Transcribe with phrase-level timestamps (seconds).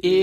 [0.00, 0.14] If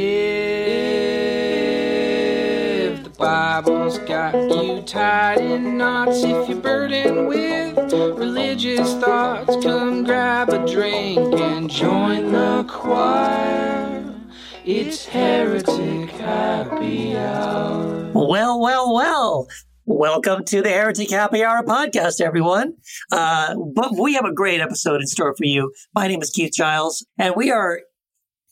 [3.03, 10.47] the Bible's got you tied in knots, if you're burdened with religious thoughts, come grab
[10.47, 14.15] a drink and join the choir.
[14.63, 18.11] It's Heretic Happy Hour.
[18.13, 19.49] Well, well, well.
[19.83, 22.75] Welcome to the Heretic Happy Hour podcast, everyone.
[23.11, 25.73] Uh, but we have a great episode in store for you.
[25.93, 27.81] My name is Keith Giles, and we are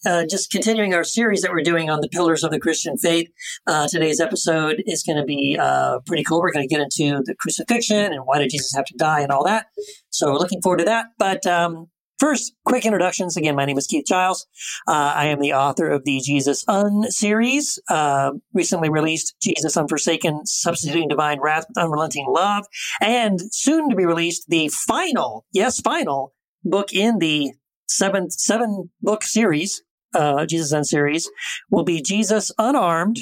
[0.06, 3.30] uh, just continuing our series that we're doing on the pillars of the Christian faith.
[3.68, 6.42] Uh, today's episode is going to be uh, pretty cool.
[6.42, 9.32] We're going to get into the crucifixion and why did Jesus have to die and
[9.32, 9.68] all that.
[10.10, 11.08] So we're looking forward to that.
[11.18, 11.88] But um,
[12.20, 13.36] First, quick introductions.
[13.36, 14.48] Again, my name is Keith Giles.
[14.88, 20.46] Uh, I am the author of the Jesus Un series, uh, recently released Jesus Unforsaken,
[20.46, 22.66] Substituting Divine Wrath with Unrelenting Love,
[23.02, 26.34] and soon to be released the final, yes, final
[26.64, 27.52] book in the
[27.90, 29.82] seventh, seven book series,
[30.14, 31.30] uh, Jesus Un series,
[31.70, 33.20] will be Jesus Unarmed,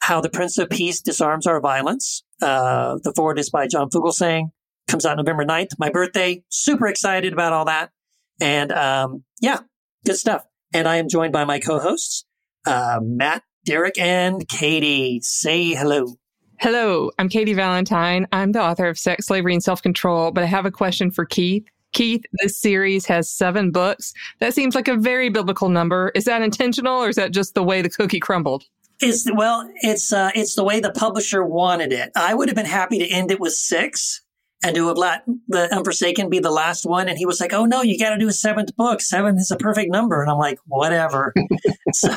[0.00, 2.22] How the Prince of Peace Disarms Our Violence.
[2.40, 4.50] Uh, the forward is by John Fugelsang.
[4.86, 6.42] Comes out November 9th, my birthday.
[6.48, 7.90] Super excited about all that.
[8.40, 9.60] And um, yeah,
[10.06, 10.44] good stuff.
[10.72, 12.24] And I am joined by my co-hosts,
[12.66, 15.20] uh, Matt, Derek, and Katie.
[15.22, 16.16] Say hello.
[16.60, 18.26] Hello, I'm Katie Valentine.
[18.32, 21.24] I'm the author of Sex, Slavery, and Self Control, but I have a question for
[21.24, 21.64] Keith.
[21.92, 24.12] Keith, this series has seven books.
[24.40, 26.12] That seems like a very biblical number.
[26.14, 28.64] Is that intentional or is that just the way the cookie crumbled?
[29.00, 32.10] It's well, it's uh, it's the way the publisher wanted it.
[32.16, 34.22] I would have been happy to end it with six,
[34.62, 37.08] and to have let the Unforsaken be the last one.
[37.08, 39.00] And he was like, "Oh no, you got to do a seventh book.
[39.00, 41.32] Seven is a perfect number." And I'm like, "Whatever."
[41.92, 42.10] so,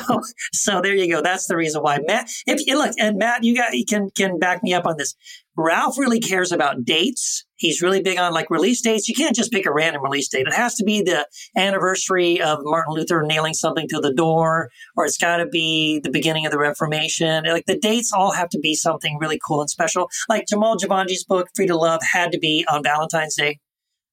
[0.52, 1.22] so there you go.
[1.22, 2.30] That's the reason why Matt.
[2.46, 5.14] If you look, and Matt, you got you can can back me up on this.
[5.56, 7.44] Ralph really cares about dates.
[7.62, 9.08] He's really big on like release dates.
[9.08, 10.48] You can't just pick a random release date.
[10.48, 15.04] It has to be the anniversary of Martin Luther nailing something to the door, or
[15.04, 17.44] it's got to be the beginning of the Reformation.
[17.44, 20.10] Like the dates all have to be something really cool and special.
[20.28, 23.60] Like Jamal Jivanjee's book, Free to Love, had to be on Valentine's Day.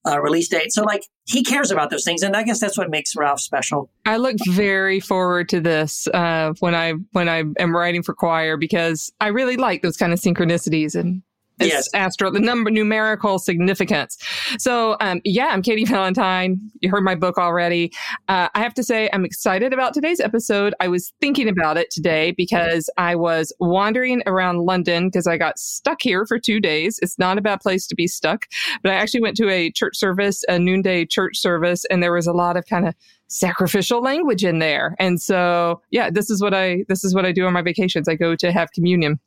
[0.07, 0.71] Uh, release date.
[0.71, 3.91] So, like, he cares about those things, and I guess that's what makes Ralph special.
[4.05, 8.55] I look very forward to this uh, when I when I am writing for Quoir
[8.55, 11.21] because I really like those kind of synchronicities and
[11.67, 11.89] Yes.
[11.93, 14.17] astro the number numerical significance.
[14.57, 16.59] So um, yeah i'm katie valentine.
[16.81, 17.91] You heard my book already.
[18.27, 20.73] Uh, i have to say i'm excited about today's episode.
[20.79, 25.59] I was thinking about it today because i was wandering around london because i got
[25.59, 26.99] stuck here for two days.
[27.01, 28.45] It's not a bad place to be stuck
[28.83, 32.27] but i actually went to a church service a noonday church service and there was
[32.27, 32.95] a lot of kind of
[33.29, 34.95] sacrificial language in there.
[34.99, 38.09] And so yeah this is what i this is what i do on my vacations.
[38.09, 39.19] I go to have communion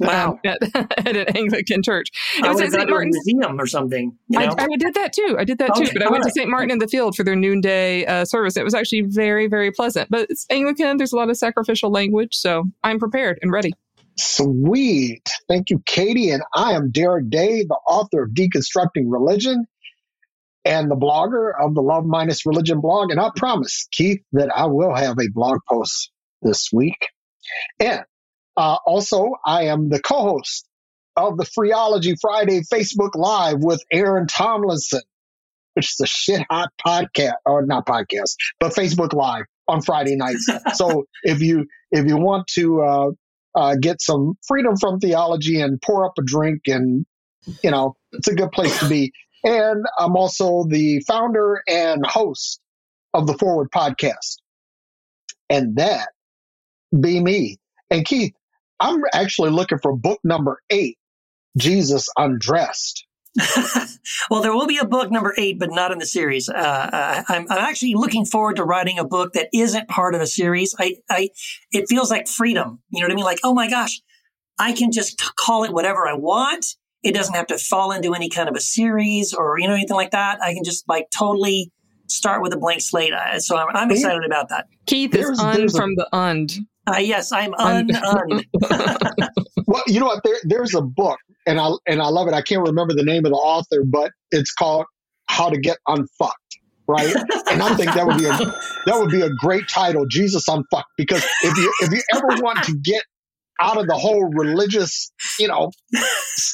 [0.00, 0.32] Wow.
[0.32, 2.08] um, at, at an Anglican church.
[2.38, 2.80] It I was at have St.
[2.80, 3.18] gone to a Martin's.
[3.24, 4.16] museum or something.
[4.28, 4.54] You know?
[4.58, 5.36] I, I did that too.
[5.38, 5.88] I did that too.
[5.92, 6.30] But I went to.
[6.30, 6.48] St.
[6.48, 8.56] Martin in the Field for their noonday uh, service.
[8.56, 10.08] It was actually very, very pleasant.
[10.10, 10.96] But it's Anglican.
[10.96, 12.34] There's a lot of sacrificial language.
[12.34, 13.72] So I'm prepared and ready.
[14.16, 15.30] Sweet.
[15.48, 16.30] Thank you, Katie.
[16.30, 19.66] And I am Derek Day, the author of Deconstructing Religion
[20.64, 23.10] and the blogger of the Love Minus Religion blog.
[23.10, 26.10] And I promise, Keith, that I will have a blog post
[26.42, 27.08] this week.
[27.80, 28.02] And
[28.56, 30.66] uh, also, I am the co host
[31.16, 35.02] of the Freeology Friday Facebook Live with Aaron Tomlinson,
[35.74, 40.48] which is a shit hot podcast, or not podcast, but Facebook Live on Friday nights.
[40.74, 43.10] so if you if you want to uh,
[43.54, 47.06] uh, get some freedom from theology and pour up a drink and
[47.62, 49.12] you know it's a good place to be.
[49.44, 52.60] And i'm also the founder and host
[53.12, 54.36] of the forward podcast.
[55.50, 56.08] And that
[56.98, 57.58] be me.
[57.90, 58.32] And keith
[58.82, 60.98] i'm actually looking for book number eight
[61.56, 63.06] jesus undressed
[64.30, 66.50] well, there will be a book number eight, but not in the series.
[66.50, 70.20] Uh, uh, I'm, I'm actually looking forward to writing a book that isn't part of
[70.20, 70.74] a series.
[70.78, 71.30] I, I,
[71.70, 72.80] it feels like freedom.
[72.90, 73.24] You know what I mean?
[73.24, 74.02] Like, oh my gosh,
[74.58, 76.66] I can just call it whatever I want.
[77.02, 79.96] It doesn't have to fall into any kind of a series or you know anything
[79.96, 80.42] like that.
[80.42, 81.72] I can just like totally
[82.08, 83.14] start with a blank slate.
[83.14, 84.66] Uh, So I'm, I'm excited about that.
[84.84, 86.52] Keith There's- is un there's a- from the und.
[86.86, 88.44] Uh, yes, I'm un, un.
[89.66, 92.42] well you know what there, there's a book and i and i love it i
[92.42, 94.84] can't remember the name of the author but it's called
[95.26, 96.36] how to get unfucked
[96.88, 97.14] right
[97.50, 98.36] and i think that would be a
[98.86, 102.62] that would be a great title jesus unfucked because if you if you ever want
[102.64, 103.02] to get
[103.60, 105.70] out of the whole religious you know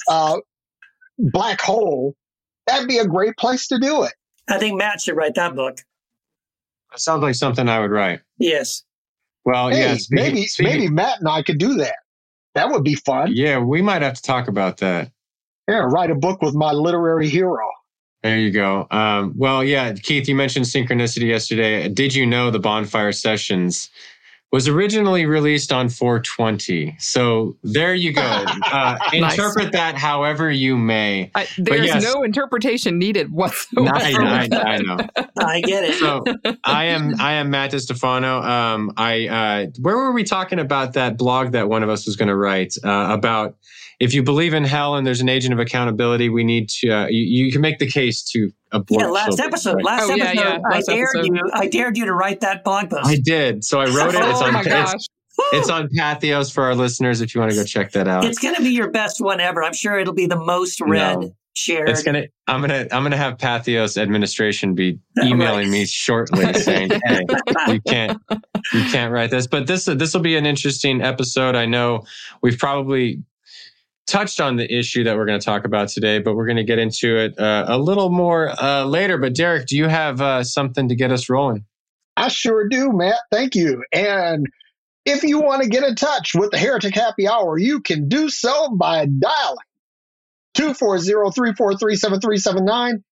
[0.09, 0.37] uh
[1.17, 2.13] black hole
[2.67, 4.13] that'd be a great place to do it
[4.49, 5.77] I think Matt should write that book.
[6.91, 8.21] That sounds like something I would write.
[8.39, 8.83] Yes.
[9.45, 11.95] Well, hey yeah, speaking- maybe speaking- maybe matt and i could do that
[12.55, 15.11] that would be fun Yeah, we might have to talk about that.
[15.67, 17.67] yeah write a book with my literary hero
[18.21, 18.85] There you go.
[18.91, 21.87] Um, well, yeah, Keith, you mentioned synchronicity yesterday.
[21.87, 23.89] Did you know the bonfire sessions
[24.51, 26.95] was originally released on 420.
[26.99, 28.45] So there you go.
[28.69, 29.33] Uh, Nice.
[29.37, 31.31] Interpret that however you may.
[31.33, 32.03] I, there's yes.
[32.03, 33.95] no interpretation needed whatsoever.
[33.95, 34.97] I, I, I know.
[35.37, 35.95] I get it.
[35.95, 36.23] So
[36.63, 38.43] I am I am Matt DiStefano.
[38.43, 42.15] Um, I uh, where were we talking about that blog that one of us was
[42.15, 43.55] going to write uh, about
[43.99, 47.07] if you believe in hell and there's an agent of accountability, we need to uh,
[47.07, 49.01] you, you can make the case to abort.
[49.01, 49.75] yeah, last children, episode.
[49.75, 49.85] right?
[49.85, 51.35] Last Oh, episode, yeah, I last dared episode.
[51.35, 51.51] you.
[51.53, 53.05] I dared you to write that blog post.
[53.07, 53.63] I did.
[53.63, 54.21] So I wrote it.
[54.23, 55.01] It's oh on my it's, gosh.
[55.53, 58.25] it's on Patheos for our listeners if you want to go check that out.
[58.25, 59.63] It's going to be your best one ever.
[59.63, 61.31] I'm sure it'll be the most read, No.
[61.55, 61.89] shared.
[61.89, 62.23] It's gonna.
[62.47, 62.87] I'm gonna.
[62.91, 67.21] I'm gonna have Patheos administration be emailing me shortly saying, "Hey,
[67.67, 68.21] you can't.
[68.73, 69.85] You can't write this." But this.
[69.85, 71.55] This will be an interesting episode.
[71.55, 72.05] I know
[72.41, 73.23] we've probably
[74.09, 76.63] touched on the issue that we're going to talk about today, but we're going to
[76.63, 79.17] get into it uh, a little more uh, later.
[79.17, 81.65] But Derek, do you have uh, something to get us rolling?
[82.17, 83.19] I sure do, Matt.
[83.31, 83.83] Thank you.
[83.93, 84.47] And
[85.05, 88.29] if you want to get in touch with the Heretic Happy Hour, you can do
[88.29, 89.57] so by dialing
[90.57, 93.03] 240-343-7379.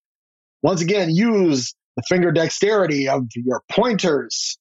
[0.63, 4.57] Once again, use the finger dexterity of your pointers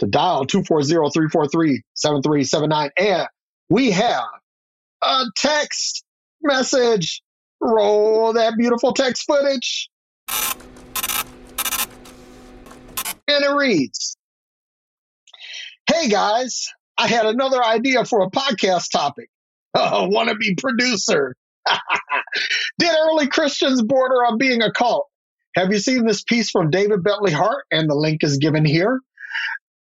[0.00, 2.90] to dial 240-343-7379.
[2.98, 3.28] And
[3.70, 4.24] we have
[5.02, 6.04] a text
[6.42, 7.22] message.
[7.60, 9.88] Roll that beautiful text footage.
[13.30, 14.16] And it reads
[15.86, 19.28] Hey guys, I had another idea for a podcast topic.
[19.74, 21.36] Oh, wannabe producer.
[22.78, 25.06] Did early Christians border on being a cult?
[25.54, 27.64] Have you seen this piece from David Bentley Hart?
[27.70, 28.98] And the link is given here.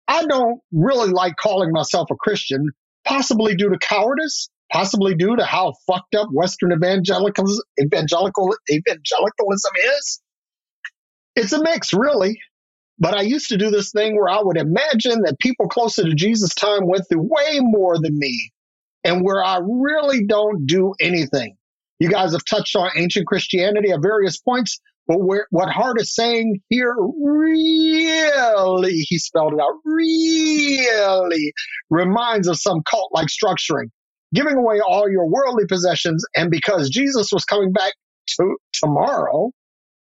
[0.09, 2.71] I don't really like calling myself a Christian,
[3.07, 10.21] possibly due to cowardice, possibly due to how fucked up Western evangelicals, evangelical, evangelicalism is.
[11.37, 12.39] It's a mix, really.
[12.99, 16.15] But I used to do this thing where I would imagine that people closer to
[16.15, 18.53] Jesus' time went through way more than me
[19.05, 21.57] and where I really don't do anything.
[21.99, 26.15] You guys have touched on ancient Christianity at various points, but where, what Hart is
[26.15, 31.53] saying here really, he spelled it out, really
[31.91, 33.91] reminds of some cult like structuring,
[34.37, 36.25] giving away all your worldly possessions.
[36.37, 37.95] And because Jesus was coming back
[38.39, 39.51] to tomorrow,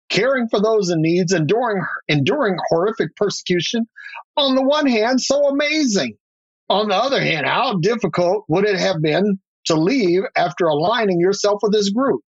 [0.09, 3.87] caring for those in needs, enduring enduring horrific persecution.
[4.35, 6.17] On the one hand, so amazing.
[6.69, 11.59] On the other hand, how difficult would it have been to leave after aligning yourself
[11.63, 12.21] with this group?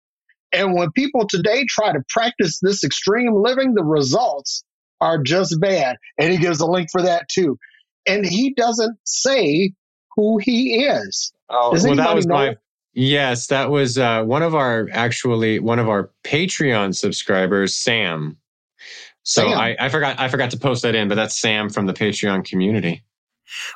[0.54, 4.64] And when people today try to practice this extreme living, the results
[5.00, 5.98] are just bad.
[6.20, 7.58] And he gives a link for that too.
[8.08, 9.74] And he doesn't say
[10.16, 11.32] who he is.
[11.52, 12.36] Oh, Does well, that was know?
[12.36, 12.56] my.
[12.94, 18.38] Yes, that was uh, one of our actually one of our Patreon subscribers, Sam.
[19.24, 19.58] So Sam.
[19.58, 22.44] I, I forgot I forgot to post that in, but that's Sam from the Patreon
[22.46, 23.04] community.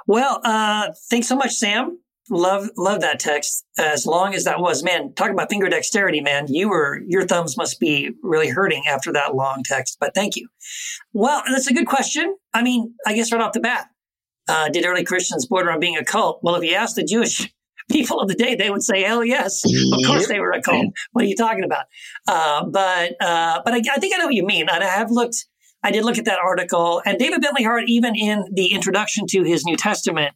[0.07, 2.00] Well, uh, thanks so much, Sam.
[2.30, 3.66] Love, love that text.
[3.77, 6.48] As long as that was, man, talk about finger dexterity, man.
[6.50, 10.48] You were, your thumbs must be really hurting after that long text, but thank you.
[11.13, 12.36] Well, that's a good question.
[12.54, 13.89] I mean, I guess right off the bat,
[14.48, 16.39] uh, did early Christians border on being a cult?
[16.42, 17.54] Well, if you ask the Jewish
[17.92, 19.64] people of the day, they would say, hell yes.
[19.66, 20.88] Of course they were a cult.
[21.12, 21.86] What are you talking about?
[22.28, 24.70] Uh, but, uh, but I, I think I know what you mean.
[24.70, 25.46] I have looked,
[25.84, 29.44] I did look at that article and David Bentley Hart, even in the introduction to
[29.44, 30.34] his New Testament,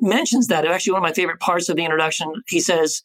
[0.00, 0.66] mentions that.
[0.66, 3.02] Actually, one of my favorite parts of the introduction, he says,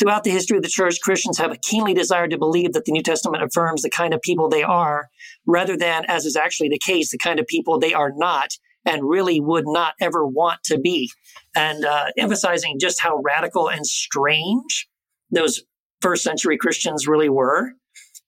[0.00, 2.92] throughout the history of the church, Christians have a keenly desire to believe that the
[2.92, 5.08] New Testament affirms the kind of people they are,
[5.46, 8.48] rather than, as is actually the case, the kind of people they are not
[8.86, 11.10] and really would not ever want to be.
[11.54, 14.88] And uh, emphasizing just how radical and strange
[15.30, 15.62] those
[16.00, 17.72] first century Christians really were.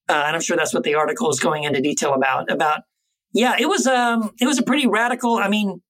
[0.08, 2.50] Uh, and I'm sure that's what the article is going into detail about.
[2.50, 2.82] About
[3.32, 5.36] yeah, it was um it was a pretty radical.
[5.36, 5.80] I mean,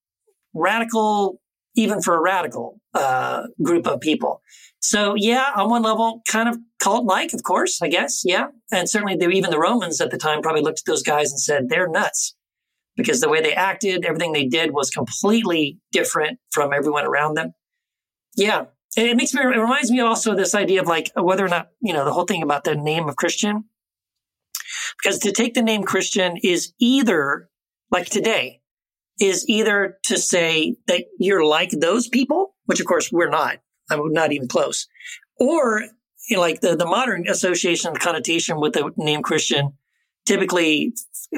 [0.54, 1.40] radical
[1.74, 4.42] even for a radical uh, group of people.
[4.80, 8.22] So yeah, on one level, kind of cult like, of course, I guess.
[8.24, 11.40] Yeah, and certainly even the Romans at the time probably looked at those guys and
[11.40, 12.34] said they're nuts
[12.96, 17.54] because the way they acted, everything they did was completely different from everyone around them.
[18.36, 18.66] Yeah.
[18.96, 21.70] It makes me, it reminds me also of this idea of like whether or not,
[21.80, 23.64] you know, the whole thing about the name of Christian.
[25.02, 27.48] Because to take the name Christian is either,
[27.90, 28.60] like today,
[29.20, 33.58] is either to say that you're like those people, which of course we're not.
[33.90, 34.86] I'm not even close.
[35.38, 35.82] Or
[36.28, 39.72] you know, like the, the modern association connotation with the name Christian,
[40.26, 40.94] typically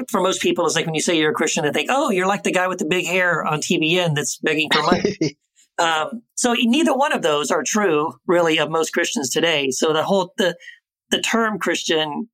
[0.09, 2.27] for most people it's like when you say you're a Christian, they think, oh, you're
[2.27, 5.37] like the guy with the big hair on TBN that's begging for money.
[5.77, 9.71] Um, so neither one of those are true, really, of most Christians today.
[9.71, 10.55] So the whole the
[11.11, 12.29] the term Christian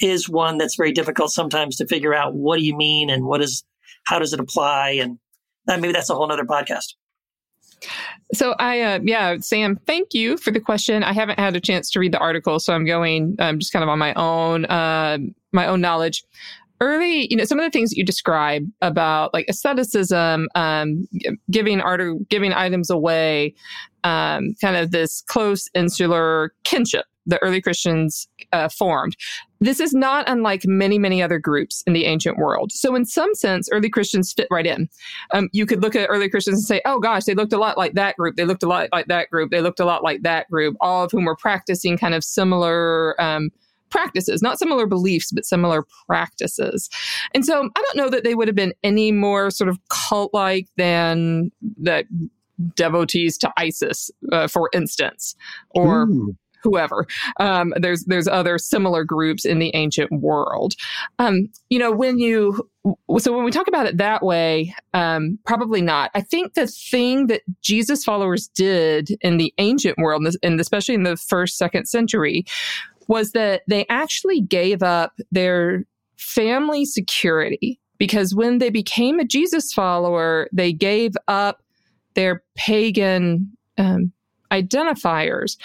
[0.00, 3.40] is one that's very difficult sometimes to figure out what do you mean and what
[3.40, 3.64] is
[4.04, 5.18] how does it apply, and
[5.68, 6.94] uh, maybe that's a whole other podcast.
[8.34, 11.02] So I, uh, yeah, Sam, thank you for the question.
[11.02, 13.82] I haven't had a chance to read the article, so I'm going um, just kind
[13.82, 15.18] of on my own, uh,
[15.52, 16.24] my own knowledge.
[16.82, 21.06] Early, you know, some of the things that you describe about like asceticism, um,
[21.50, 23.54] giving art, or giving items away,
[24.04, 29.16] um, kind of this close insular kinship the early Christians uh, formed.
[29.60, 32.72] This is not unlike many, many other groups in the ancient world.
[32.72, 34.88] So, in some sense, early Christians fit right in.
[35.32, 37.78] Um, you could look at early Christians and say, oh gosh, they looked a lot
[37.78, 38.36] like that group.
[38.36, 39.50] They looked a lot like that group.
[39.50, 43.20] They looked a lot like that group, all of whom were practicing kind of similar.
[43.20, 43.50] Um,
[43.92, 46.88] practices, not similar beliefs, but similar practices.
[47.34, 50.32] And so I don't know that they would have been any more sort of cult
[50.34, 52.04] like than the
[52.74, 55.34] devotees to Isis, uh, for instance,
[55.70, 57.06] or Ooh whoever.
[57.38, 60.74] Um, there's there's other similar groups in the ancient world.
[61.18, 62.68] Um, you know, when you
[63.18, 66.10] so when we talk about it that way, um, probably not.
[66.14, 71.04] I think the thing that Jesus followers did in the ancient world, and especially in
[71.04, 72.44] the first second century,
[73.12, 75.84] was that they actually gave up their
[76.16, 81.62] family security because when they became a Jesus follower, they gave up
[82.14, 84.12] their pagan um,
[84.50, 85.58] identifiers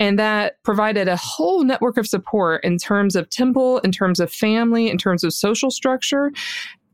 [0.00, 4.32] and that provided a whole network of support in terms of temple, in terms of
[4.32, 6.32] family, in terms of social structure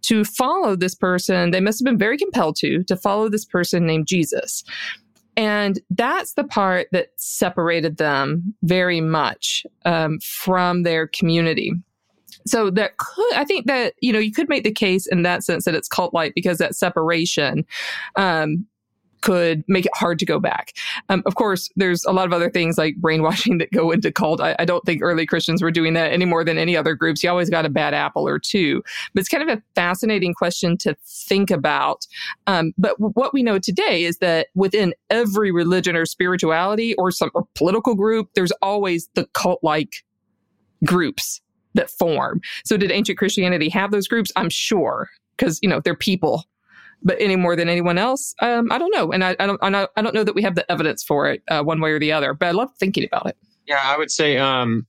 [0.03, 1.53] to follow this person.
[1.53, 4.65] They must have been very compelled to, to follow this person named Jesus.
[5.37, 11.73] And that's the part that separated them very much um, from their community.
[12.47, 15.45] So that could, I think that, you know, you could make the case in that
[15.45, 17.65] sense that it's cult like because that separation
[18.17, 18.67] um,
[19.21, 20.73] could make it hard to go back.
[21.09, 24.41] Um, of course, there's a lot of other things like brainwashing that go into cult.
[24.41, 27.23] I, I, don't think early Christians were doing that any more than any other groups.
[27.23, 28.83] You always got a bad apple or two.
[29.15, 32.07] But it's kind of a fascinating question to think about.
[32.47, 37.11] Um, but w- what we know today is that within every religion or spirituality or
[37.11, 40.05] some or political group, there's always the cult like
[40.85, 41.41] groups
[41.75, 42.41] that form.
[42.65, 44.33] So did ancient Christianity have those groups?
[44.37, 46.45] I'm sure because you know they're people
[47.03, 50.03] but any more than anyone else, um, I don't know, and I, I, don't, I
[50.03, 52.35] don't know that we have the evidence for it uh, one way or the other.
[52.35, 53.37] But I love thinking about it.
[53.67, 54.87] Yeah, I would say um,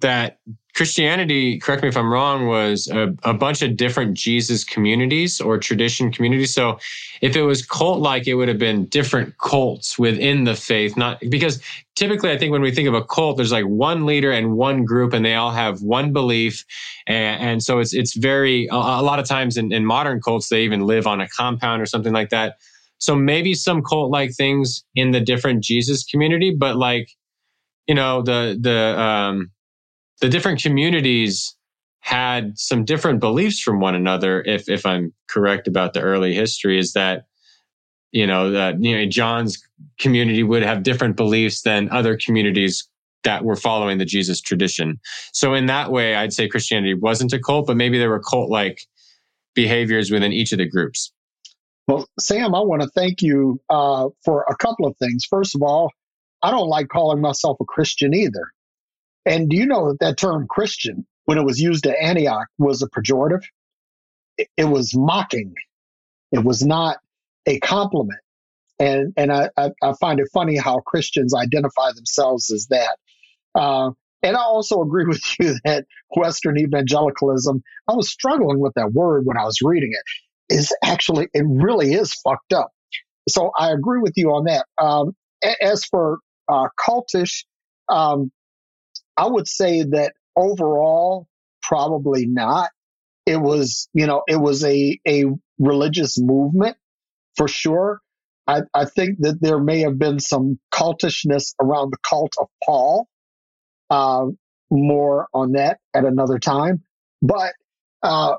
[0.00, 0.38] that
[0.74, 5.58] Christianity, correct me if I'm wrong, was a, a, bunch of different Jesus communities or
[5.58, 6.54] tradition communities.
[6.54, 6.78] So
[7.20, 11.20] if it was cult like, it would have been different cults within the faith, not
[11.28, 11.60] because
[11.94, 14.86] typically I think when we think of a cult, there's like one leader and one
[14.86, 16.64] group and they all have one belief.
[17.06, 20.48] And, and so it's, it's very, a, a lot of times in, in modern cults,
[20.48, 22.56] they even live on a compound or something like that.
[22.96, 27.10] So maybe some cult like things in the different Jesus community, but like,
[27.86, 29.50] you know, the, the, um,
[30.22, 31.54] the different communities
[32.00, 34.40] had some different beliefs from one another.
[34.42, 37.26] If if I'm correct about the early history, is that
[38.12, 39.62] you know that you know John's
[39.98, 42.88] community would have different beliefs than other communities
[43.24, 44.98] that were following the Jesus tradition.
[45.32, 48.50] So in that way, I'd say Christianity wasn't a cult, but maybe there were cult
[48.50, 48.86] like
[49.54, 51.12] behaviors within each of the groups.
[51.88, 55.24] Well, Sam, I want to thank you uh, for a couple of things.
[55.28, 55.90] First of all,
[56.42, 58.52] I don't like calling myself a Christian either.
[59.24, 62.82] And do you know that that term Christian, when it was used at Antioch, was
[62.82, 63.42] a pejorative?
[64.56, 65.54] It, was mocking.
[66.32, 66.98] It was not
[67.46, 68.20] a compliment.
[68.78, 72.96] And and I, I, I, find it funny how Christians identify themselves as that.
[73.54, 73.90] Uh,
[74.22, 75.84] and I also agree with you that
[76.16, 81.28] Western evangelicalism, I was struggling with that word when I was reading it, is actually,
[81.32, 82.70] it really is fucked up.
[83.28, 84.66] So I agree with you on that.
[84.78, 85.14] Um,
[85.60, 87.44] as for uh, cultish,
[87.88, 88.30] um,
[89.16, 91.26] I would say that overall,
[91.62, 92.70] probably not.
[93.26, 95.24] It was, you know, it was a, a
[95.58, 96.76] religious movement
[97.36, 98.00] for sure.
[98.46, 103.06] I, I think that there may have been some cultishness around the cult of Paul.
[103.88, 104.26] Uh,
[104.72, 106.82] more on that at another time.
[107.20, 107.52] But
[108.02, 108.36] uh,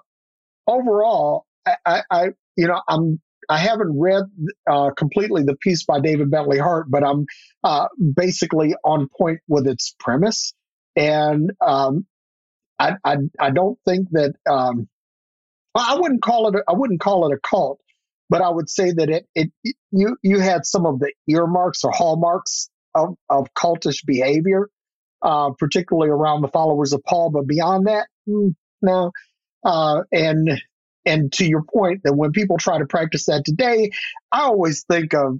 [0.68, 2.26] overall, I, I, I,
[2.58, 4.24] you know, I'm I haven't read
[4.70, 7.26] uh, completely the piece by David Bentley Hart, but I'm
[7.64, 10.54] uh, basically on point with its premise.
[10.96, 12.06] And um,
[12.80, 14.88] I, I, I don't think that um,
[15.76, 17.80] I wouldn't call it a, I wouldn't call it a cult,
[18.30, 19.52] but I would say that it it
[19.92, 24.70] you you had some of the earmarks or hallmarks of, of cultish behavior,
[25.22, 27.32] uh, particularly around the followers of Paul.
[27.32, 29.12] But beyond that, mm, no.
[29.64, 30.62] Uh, and
[31.06, 33.92] and to your point, that when people try to practice that today,
[34.32, 35.40] I always think of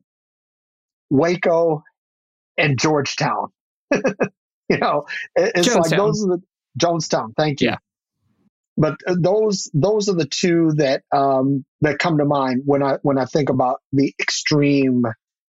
[1.10, 1.84] Waco
[2.58, 3.50] and Georgetown.
[4.70, 5.06] you know,
[5.36, 5.82] it's Jonestown.
[5.82, 6.44] like those are the
[6.80, 7.34] Jonestown.
[7.36, 7.70] Thank you.
[7.70, 7.78] Yeah.
[8.76, 12.98] But uh, those those are the two that um, that come to mind when I
[13.04, 15.04] when I think about the extreme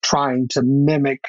[0.04, 1.22] trying to mimic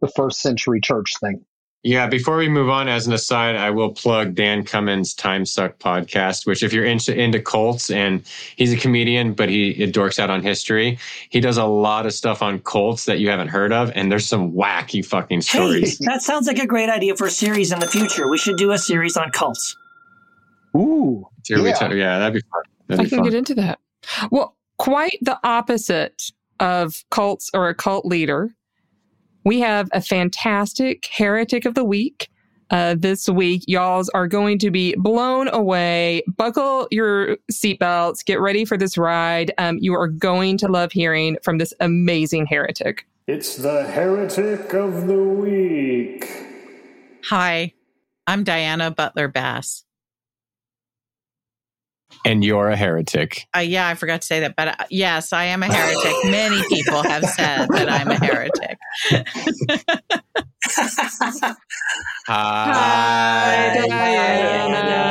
[0.00, 1.44] the first century church thing.
[1.82, 5.78] Yeah, before we move on, as an aside, I will plug Dan Cummins' Time Suck
[5.78, 8.22] podcast, which if you're into, into cults and
[8.56, 10.98] he's a comedian, but he it dorks out on history.
[11.30, 14.26] He does a lot of stuff on cults that you haven't heard of, and there's
[14.26, 15.98] some wacky fucking stories.
[15.98, 18.28] Hey, that sounds like a great idea for a series in the future.
[18.28, 19.74] We should do a series on cults.
[20.76, 21.74] Ooh, Here we yeah.
[21.74, 22.62] talk- yeah, that'd be fun.
[22.88, 23.24] That'd I be can fun.
[23.24, 23.78] get into that.
[24.30, 26.22] Well, quite the opposite
[26.60, 28.50] of cults or a cult leader.
[29.44, 32.28] We have a fantastic heretic of the week.
[32.70, 36.22] Uh, this week, y'all's are going to be blown away.
[36.36, 38.24] Buckle your seatbelts.
[38.24, 39.52] Get ready for this ride.
[39.58, 43.06] Um, you are going to love hearing from this amazing heretic.
[43.26, 46.28] It's the Heretic of the Week.
[47.24, 47.72] Hi,
[48.26, 49.84] I'm Diana Butler Bass.
[52.24, 53.46] And you're a heretic.
[53.56, 56.14] Uh, yeah, I forgot to say that, but uh, yes, I am a heretic.
[56.24, 58.78] Many people have said that I'm a heretic.
[62.26, 65.10] Hi, Diana.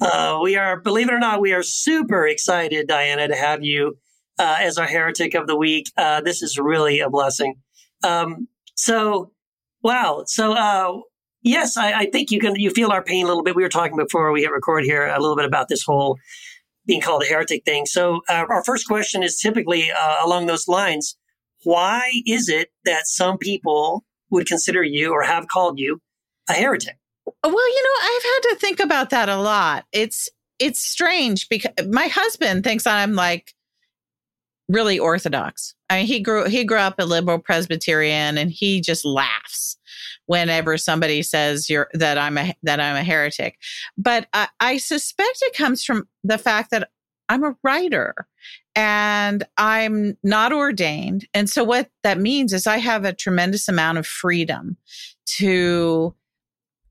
[0.00, 3.98] Uh, we are, believe it or not, we are super excited, Diana, to have you
[4.38, 5.90] uh, as our heretic of the week.
[5.96, 7.56] Uh, this is really a blessing.
[8.02, 9.32] Um, so,
[9.82, 10.24] wow.
[10.26, 11.00] So, uh,
[11.44, 13.54] yes, I, I think you can you feel our pain a little bit.
[13.54, 16.18] We were talking before we hit record here a little bit about this whole
[16.86, 17.86] being called a heretic thing.
[17.86, 21.16] So, uh, our first question is typically uh, along those lines:
[21.62, 26.00] Why is it that some people would consider you or have called you
[26.48, 26.98] a heretic?
[27.26, 29.84] Well, you know, I've had to think about that a lot.
[29.92, 33.54] It's it's strange because my husband thinks I'm like
[34.68, 35.74] really orthodox.
[35.90, 39.76] I mean, he grew he grew up a liberal Presbyterian, and he just laughs
[40.26, 43.58] whenever somebody says you're that I'm a that I'm a heretic.
[43.96, 46.90] But I, I suspect it comes from the fact that
[47.28, 48.14] I'm a writer
[48.76, 53.98] and I'm not ordained, and so what that means is I have a tremendous amount
[53.98, 54.76] of freedom
[55.38, 56.14] to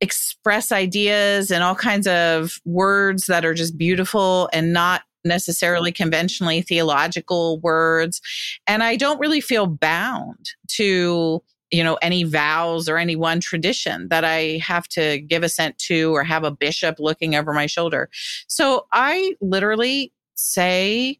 [0.01, 6.61] express ideas and all kinds of words that are just beautiful and not necessarily conventionally
[6.61, 8.19] theological words
[8.67, 11.41] and i don't really feel bound to
[11.73, 16.15] you know any vows or any one tradition that i have to give assent to
[16.15, 18.09] or have a bishop looking over my shoulder
[18.47, 21.19] so i literally say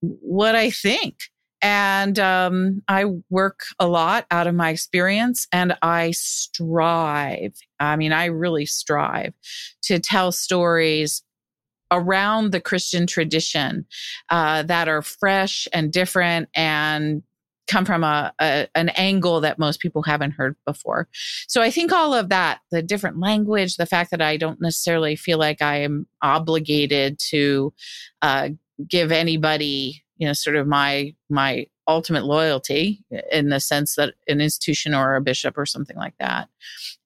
[0.00, 1.14] what i think
[1.60, 7.54] and um, I work a lot out of my experience and I strive.
[7.80, 9.34] I mean, I really strive
[9.82, 11.22] to tell stories
[11.90, 13.86] around the Christian tradition
[14.30, 17.22] uh, that are fresh and different and
[17.68, 21.08] come from a, a, an angle that most people haven't heard before.
[21.46, 25.16] So I think all of that, the different language, the fact that I don't necessarily
[25.16, 27.72] feel like I am obligated to
[28.22, 28.50] uh,
[28.88, 33.02] give anybody you know sort of my my ultimate loyalty
[33.32, 36.48] in the sense that an institution or a bishop or something like that.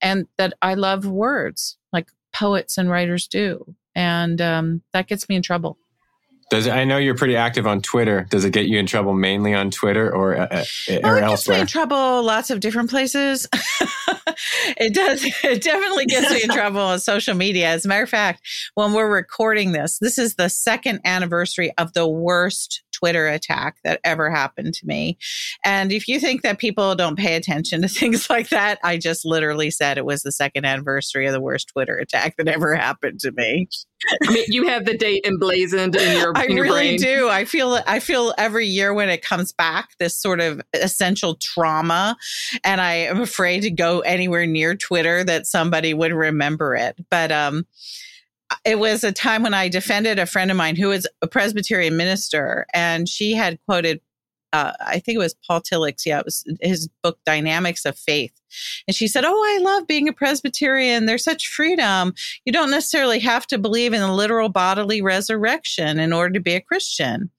[0.01, 3.77] And that i love words like poets and writers do.
[3.95, 5.79] And um, that gets me in trouble
[6.53, 8.27] Does it, I know you're pretty active on Twitter?
[8.29, 11.23] Does it get you in trouble mainly on Twitter or uh, uh, Oh, or it
[11.23, 13.49] gets me in trouble lots of different places.
[14.77, 15.25] it does.
[15.45, 17.69] It definitely gets me in trouble on social media.
[17.69, 18.43] As a matter of fact,
[18.75, 24.01] when we're recording this, this is the second anniversary of the worst Twitter attack that
[24.05, 25.19] ever happened to me.
[25.65, 29.25] And if you think that people don't pay attention to things like that, I just
[29.25, 33.21] literally said it was the second anniversary of the worst Twitter attack that ever happened
[33.21, 33.69] to me.
[34.23, 36.45] I mean, you have the date emblazoned in your, brain.
[36.47, 36.99] I in your really brain.
[36.99, 37.29] do.
[37.29, 42.17] I feel I feel every year when it comes back, this sort of essential trauma,
[42.65, 46.97] and I am afraid to go anywhere near Twitter that somebody would remember it.
[47.11, 47.67] But um,
[48.65, 51.97] it was a time when I defended a friend of mine who was a Presbyterian
[51.97, 54.01] minister, and she had quoted.
[54.53, 56.07] Uh, I think it was Paul Tillich's.
[56.07, 58.33] Yeah, it was his book Dynamics of Faith.
[58.87, 61.07] And she said, Oh, I love being a Presbyterian.
[61.07, 62.15] There's such freedom.
[62.45, 66.55] You don't necessarily have to believe in the literal bodily resurrection in order to be
[66.55, 67.31] a Christian.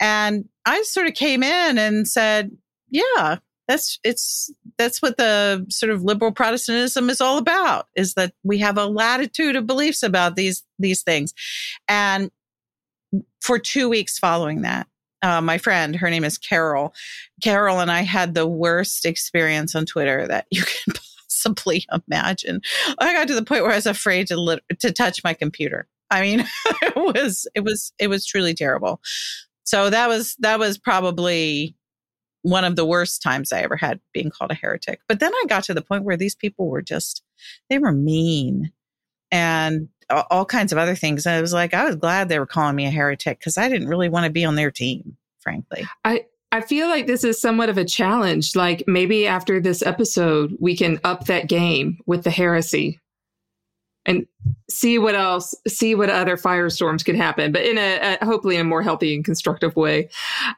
[0.00, 2.50] And I sort of came in and said,
[2.90, 3.38] Yeah,
[3.70, 8.58] that's it's that's what the sort of liberal Protestantism is all about, is that we
[8.58, 11.32] have a latitude of beliefs about these these things.
[11.86, 12.30] And
[13.40, 14.86] for two weeks following that,
[15.22, 16.94] uh, my friend, her name is Carol.
[17.42, 22.60] Carol and I had the worst experience on Twitter that you can possibly imagine.
[22.98, 25.88] I got to the point where I was afraid to lit- to touch my computer.
[26.10, 26.40] I mean,
[26.82, 29.00] it was it was it was truly terrible.
[29.64, 31.76] So that was that was probably
[32.42, 35.00] one of the worst times I ever had being called a heretic.
[35.08, 37.22] But then I got to the point where these people were just
[37.68, 38.72] they were mean
[39.30, 41.26] and all, kinds of other things.
[41.26, 43.68] And I was like, I was glad they were calling me a heretic because I
[43.68, 45.86] didn't really want to be on their team, frankly.
[46.04, 48.56] I I feel like this is somewhat of a challenge.
[48.56, 52.98] Like maybe after this episode, we can up that game with the heresy
[54.06, 54.26] and
[54.68, 58.64] see what else, see what other firestorms could happen, but in a, a hopefully a
[58.64, 60.08] more healthy and constructive way.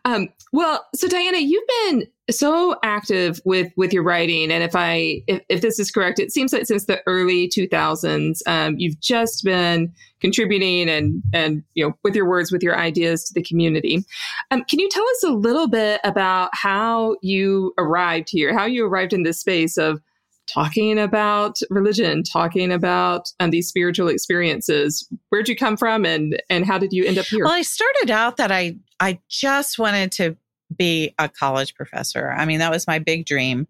[0.04, 5.22] Um, well, so Diana, you've been so active with with your writing, and if I
[5.26, 9.44] if, if this is correct, it seems like since the early 2000s, um, you've just
[9.44, 14.04] been contributing and and you know with your words, with your ideas to the community.
[14.50, 18.86] Um, can you tell us a little bit about how you arrived here, how you
[18.86, 20.02] arrived in this space of
[20.46, 25.08] talking about religion, talking about um, these spiritual experiences.
[25.30, 27.44] Where'd you come from, and and how did you end up here?
[27.44, 30.36] Well, I started out that I I just wanted to
[30.76, 32.32] be a college professor.
[32.32, 33.66] I mean, that was my big dream,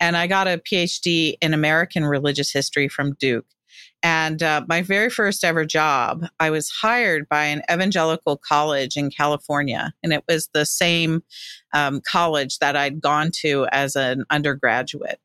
[0.00, 3.46] and I got a PhD in American religious history from Duke.
[4.02, 9.10] And uh, my very first ever job, I was hired by an evangelical college in
[9.10, 9.94] California.
[10.02, 11.22] And it was the same
[11.72, 15.20] um, college that I'd gone to as an undergraduate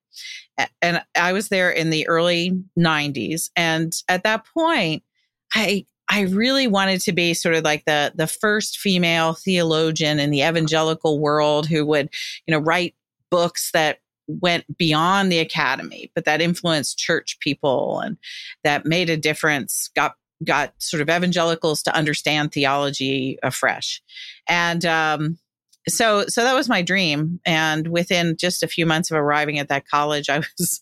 [0.82, 3.50] and I was there in the early 90s.
[3.56, 5.04] And at that point,
[5.54, 10.32] I I really wanted to be sort of like the the first female theologian in
[10.32, 12.10] the evangelical world who would,
[12.48, 12.96] you know, write
[13.30, 18.18] books that went beyond the academy, but that influenced church people and
[18.64, 24.02] that made a difference, got got sort of evangelicals to understand theology afresh.
[24.48, 25.38] And um,
[25.88, 29.70] so so that was my dream and within just a few months of arriving at
[29.70, 30.82] that college i was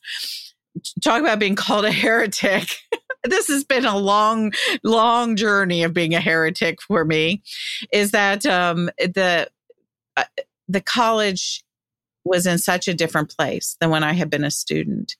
[1.03, 2.75] talking about being called a heretic
[3.27, 4.51] this has been a long
[4.83, 7.41] long journey of being a heretic for me
[7.91, 9.49] is that um, the
[10.15, 10.23] uh,
[10.67, 11.63] the college
[12.27, 15.15] was in such a different place than when I had been a student.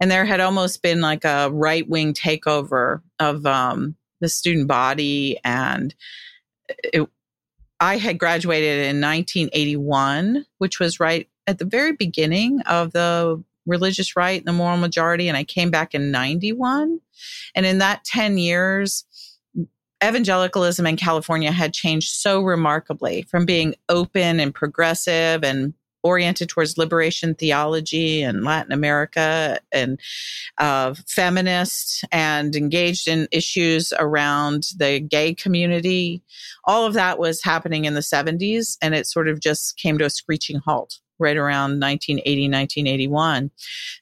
[0.00, 5.38] And there had almost been like a right wing takeover of um, the student body.
[5.44, 5.94] And
[6.68, 7.08] it,
[7.80, 14.16] I had graduated in 1981, which was right at the very beginning of the religious
[14.16, 15.28] right and the moral majority.
[15.28, 17.00] And I came back in 91.
[17.54, 19.04] And in that 10 years,
[20.04, 26.76] evangelicalism in California had changed so remarkably from being open and progressive and oriented towards
[26.76, 30.00] liberation theology and Latin America and
[30.58, 36.22] uh, feminist and engaged in issues around the gay community.
[36.64, 40.04] All of that was happening in the 70s, and it sort of just came to
[40.04, 43.50] a screeching halt right around 1980, 1981.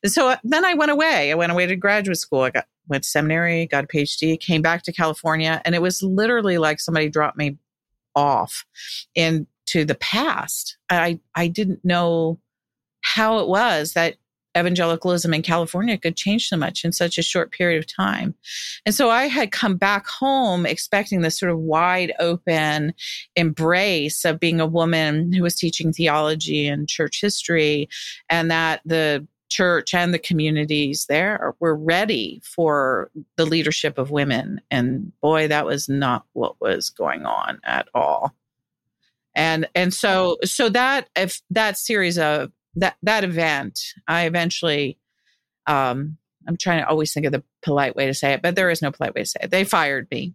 [0.02, 1.30] And so uh, then I went away.
[1.30, 2.40] I went away to graduate school.
[2.40, 6.02] I got went to seminary, got a PhD, came back to California, and it was
[6.02, 7.58] literally like somebody dropped me
[8.14, 8.64] off
[9.14, 10.76] into the past.
[10.88, 12.38] I I didn't know
[13.02, 14.16] how it was that
[14.56, 18.34] evangelicalism in California could change so much in such a short period of time.
[18.84, 22.94] And so I had come back home expecting this sort of wide open
[23.36, 27.88] embrace of being a woman who was teaching theology and church history
[28.28, 34.60] and that the church and the communities there were ready for the leadership of women.
[34.70, 38.34] And boy that was not what was going on at all.
[39.34, 44.96] And and so so that if that series of that that event i eventually
[45.66, 48.70] um i'm trying to always think of the polite way to say it but there
[48.70, 49.50] is no polite way to say it.
[49.50, 50.34] They fired me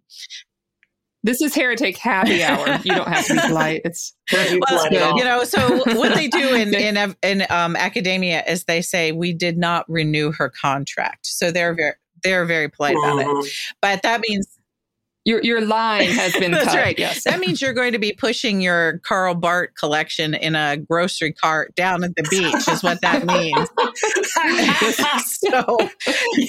[1.25, 2.79] this is heretic happy hour.
[2.83, 3.81] You don't have to be polite.
[3.83, 5.43] It's well, you know.
[5.43, 9.89] So what they do in in in um, academia is they say we did not
[9.89, 11.25] renew her contract.
[11.25, 13.27] So they're very they're very polite about it.
[13.27, 13.47] Mm-hmm.
[13.81, 14.47] But that means
[15.25, 16.75] your your line has been That's cut.
[16.75, 16.97] right.
[16.97, 17.23] Yes.
[17.23, 21.75] That means you're going to be pushing your Karl Barth collection in a grocery cart
[21.75, 23.67] down at the beach, is what that means.
[25.25, 25.77] so,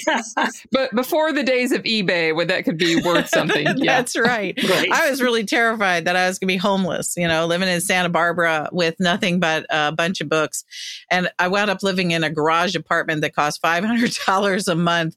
[0.07, 0.49] yeah.
[0.71, 3.65] but before the days of eBay, where that could be worth something.
[3.65, 3.97] Yeah.
[3.97, 4.57] That's right.
[4.69, 4.91] right.
[4.91, 7.81] I was really terrified that I was going to be homeless, you know, living in
[7.81, 10.63] Santa Barbara with nothing but a bunch of books.
[11.09, 15.15] And I wound up living in a garage apartment that cost $500 a month,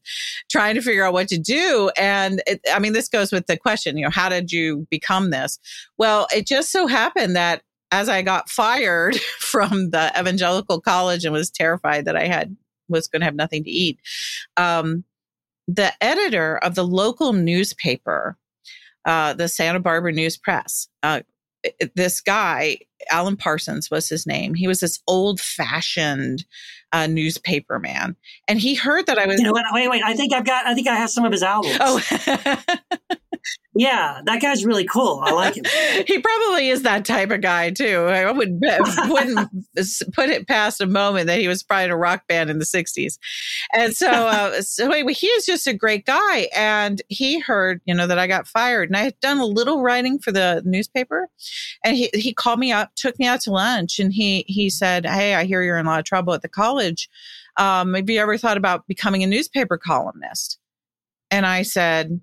[0.51, 1.91] trying to figure out what to do.
[1.99, 5.31] And it, I mean, this goes with the question, you know, how did you become
[5.31, 5.59] this?
[5.99, 11.33] Well, it just so happened that as I got fired from the evangelical college and
[11.33, 12.57] was terrified that I had
[12.89, 14.01] was going to have nothing to eat,
[14.57, 15.05] um,
[15.69, 18.37] the editor of the local newspaper,
[19.05, 21.21] uh, the Santa Barbara News Press, uh,
[21.95, 22.79] this guy,
[23.11, 24.55] Alan Parsons was his name.
[24.55, 26.45] He was this old fashioned
[26.93, 28.17] uh, newspaper man.
[28.49, 29.39] And he heard that I was.
[29.39, 29.65] You know what?
[29.73, 30.03] Wait, wait.
[30.05, 30.67] I think I've got.
[30.67, 31.77] I think I have some of his albums.
[31.81, 32.01] Oh,
[33.75, 35.21] yeah, that guy's really cool.
[35.25, 35.65] I like him.
[36.07, 38.07] he probably is that type of guy too.
[38.07, 38.61] I would
[39.07, 39.51] wouldn't
[40.13, 42.65] put it past a moment that he was probably in a rock band in the
[42.65, 43.19] '60s.
[43.73, 46.49] And so, uh, so anyway, he is just a great guy.
[46.55, 49.83] And he heard, you know, that I got fired, and I had done a little
[49.83, 51.29] writing for the newspaper.
[51.85, 55.07] And he he called me up, took me out to lunch, and he he said,
[55.07, 56.80] "Hey, I hear you're in a lot of trouble at the college.
[57.57, 60.59] Um, have you ever thought about becoming a newspaper columnist?"
[61.31, 62.21] And I said,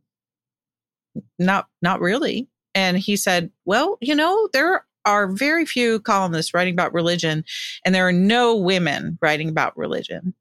[1.39, 2.47] not not really.
[2.75, 7.45] And he said well you know there are very few columnists writing about religion
[7.85, 10.33] and there are no women writing about religion.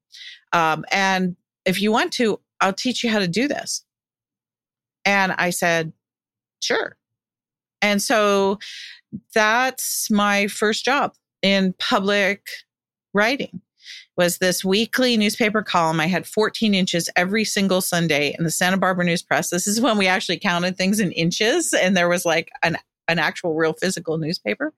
[0.52, 3.84] Um, and if you want to i'll teach you how to do this.
[5.04, 5.92] And i said
[6.60, 6.96] sure.
[7.82, 8.58] And so
[9.34, 12.46] that's my first job in public
[13.12, 13.60] writing
[14.16, 16.00] was this weekly newspaper column.
[16.00, 19.50] I had 14 inches every single Sunday in the Santa Barbara News Press.
[19.50, 22.76] This is when we actually counted things in inches, and there was like an
[23.08, 24.72] an actual real physical newspaper.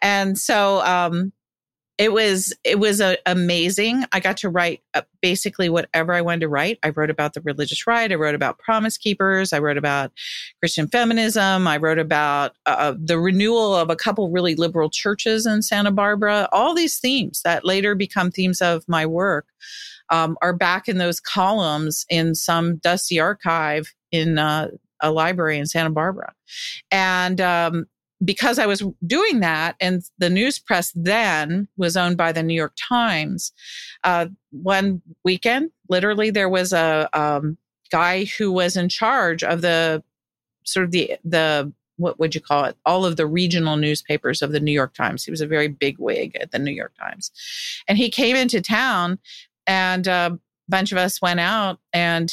[0.00, 1.32] And so um,
[1.98, 4.04] it was it was a, amazing.
[4.12, 6.78] I got to write uh, basically whatever I wanted to write.
[6.82, 8.10] I wrote about the religious right.
[8.10, 9.52] I wrote about Promise Keepers.
[9.52, 10.12] I wrote about
[10.60, 11.66] Christian feminism.
[11.66, 15.90] I wrote about uh, uh, the renewal of a couple really liberal churches in Santa
[15.90, 16.48] Barbara.
[16.52, 19.46] All these themes that later become themes of my work
[20.10, 24.68] um, are back in those columns in some dusty archive in uh,
[25.00, 26.32] a library in Santa Barbara.
[26.90, 27.86] And um,
[28.24, 32.54] because I was doing that, and the news press then was owned by the New
[32.54, 33.52] York Times,
[34.04, 37.58] uh, one weekend, literally, there was a um,
[37.90, 40.02] guy who was in charge of the
[40.64, 42.76] sort of the the what would you call it?
[42.84, 45.24] All of the regional newspapers of the New York Times.
[45.24, 47.30] He was a very big wig at the New York Times,
[47.86, 49.18] and he came into town,
[49.66, 52.32] and a bunch of us went out, and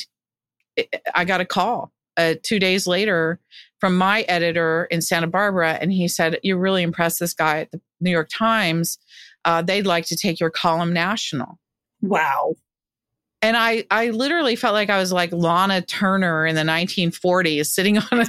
[1.14, 3.40] I got a call uh, two days later
[3.84, 7.72] from my editor in Santa Barbara, and he said, "You really impressed this guy at
[7.72, 8.98] the New York Times.
[9.44, 11.60] Uh, they'd like to take your column national."
[12.02, 12.54] Wow.
[13.42, 17.98] And I, I literally felt like I was like Lana Turner in the 1940s, sitting
[18.12, 18.28] on a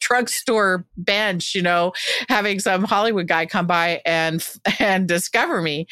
[0.00, 1.92] drugstore bench, you know,
[2.28, 4.44] having some Hollywood guy come by and
[4.80, 5.86] and discover me.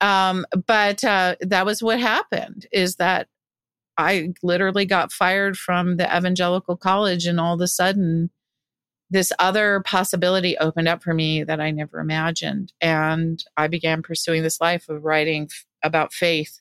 [0.00, 2.68] Um, but uh, that was what happened.
[2.70, 3.26] Is that
[3.98, 8.30] I literally got fired from the evangelical college, and all of a sudden,
[9.10, 12.72] this other possibility opened up for me that I never imagined.
[12.80, 16.60] And I began pursuing this life of writing f- about faith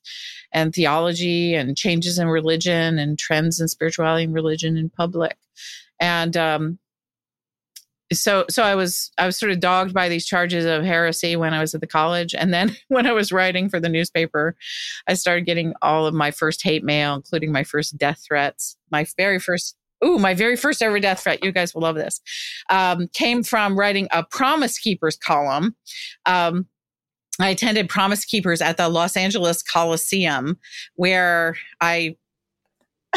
[0.52, 5.38] and theology and changes in religion and trends in spirituality and religion in public.
[6.00, 6.80] And um,
[8.12, 11.54] so so I was I was sort of dogged by these charges of heresy when
[11.54, 14.56] I was at the college and then when I was writing for the newspaper
[15.08, 19.06] I started getting all of my first hate mail including my first death threats my
[19.18, 22.22] very first ooh, my very first ever death threat, you guys will love this,
[22.70, 25.76] um, came from writing a Promise Keepers column.
[26.26, 26.68] Um,
[27.40, 30.58] I attended Promise Keepers at the Los Angeles Coliseum,
[30.96, 32.18] where I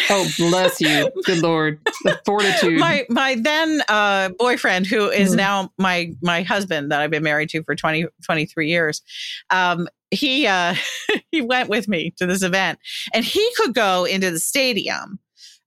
[0.09, 1.11] Oh, bless you.
[1.25, 1.79] Good Lord.
[2.05, 2.79] The fortitude.
[2.79, 5.37] my my then uh, boyfriend, who is mm-hmm.
[5.37, 9.03] now my my husband that I've been married to for 20, 23 years,
[9.51, 10.75] um, he uh,
[11.31, 12.79] he went with me to this event
[13.12, 15.18] and he could go into the stadium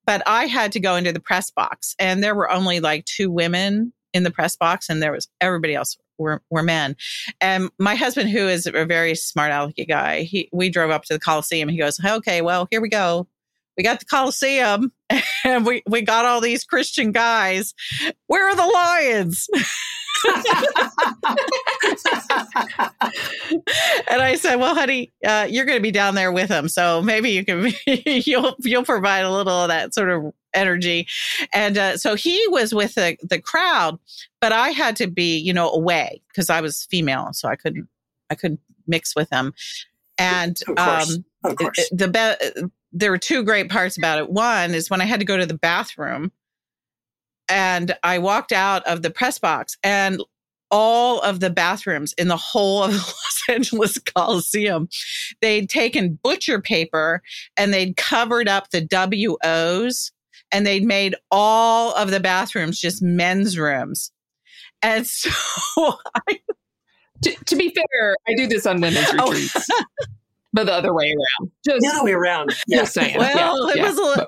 [0.05, 3.29] but I had to go into the press box, and there were only like two
[3.29, 6.95] women in the press box, and there was everybody else were, were men.
[7.41, 11.13] And my husband, who is a very smart alecky guy, he we drove up to
[11.13, 11.69] the Coliseum.
[11.69, 13.27] He goes, "Okay, well, here we go.
[13.77, 14.91] We got the Coliseum,
[15.43, 17.73] and we we got all these Christian guys.
[18.27, 19.47] Where are the lions?"
[24.09, 27.01] and I said, "Well, honey, uh, you're going to be down there with him, so
[27.01, 31.07] maybe you can you'll you'll provide a little of that sort of energy."
[31.53, 33.99] And uh, so he was with the the crowd,
[34.41, 37.87] but I had to be, you know, away because I was female, so I couldn't
[38.29, 39.53] I couldn't mix with them.
[40.17, 41.17] And of course.
[41.17, 41.25] um,
[41.91, 44.29] the be- there were two great parts about it.
[44.29, 46.31] One is when I had to go to the bathroom
[47.49, 50.21] and I walked out of the press box and
[50.71, 54.87] all of the bathrooms in the whole of the Los Angeles Coliseum,
[55.41, 57.21] they'd taken butcher paper
[57.57, 60.11] and they'd covered up the WOs
[60.51, 64.11] and they'd made all of the bathrooms just men's rooms.
[64.81, 65.29] And so
[65.77, 66.39] I,
[67.23, 69.31] to, to, be fair, I do this on women's oh.
[69.31, 69.67] retreats.
[69.69, 69.83] Oh.
[70.55, 71.51] but the other way around.
[71.65, 72.55] Just, the other way around.
[72.67, 72.79] Yeah.
[72.79, 73.17] Just saying.
[73.19, 73.83] Well, yeah, it yeah.
[73.89, 74.27] was a little,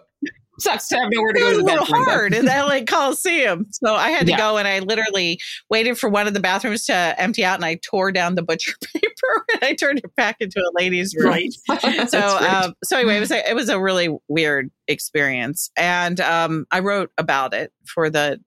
[0.60, 2.06] sucks to have nowhere to it go was to a little bathroom.
[2.06, 3.66] hard in the LA Coliseum.
[3.72, 4.38] So I had to Yeah.
[4.38, 7.76] go and I literally waited for one of the bathrooms to empty out and I
[7.84, 11.28] tore down the butcher paper and I turned it back into a ladies' room.
[11.28, 11.54] Right.
[12.10, 16.66] So, um, so anyway, it was a, it was a really weird experience, and um,
[16.72, 18.40] I wrote about it for the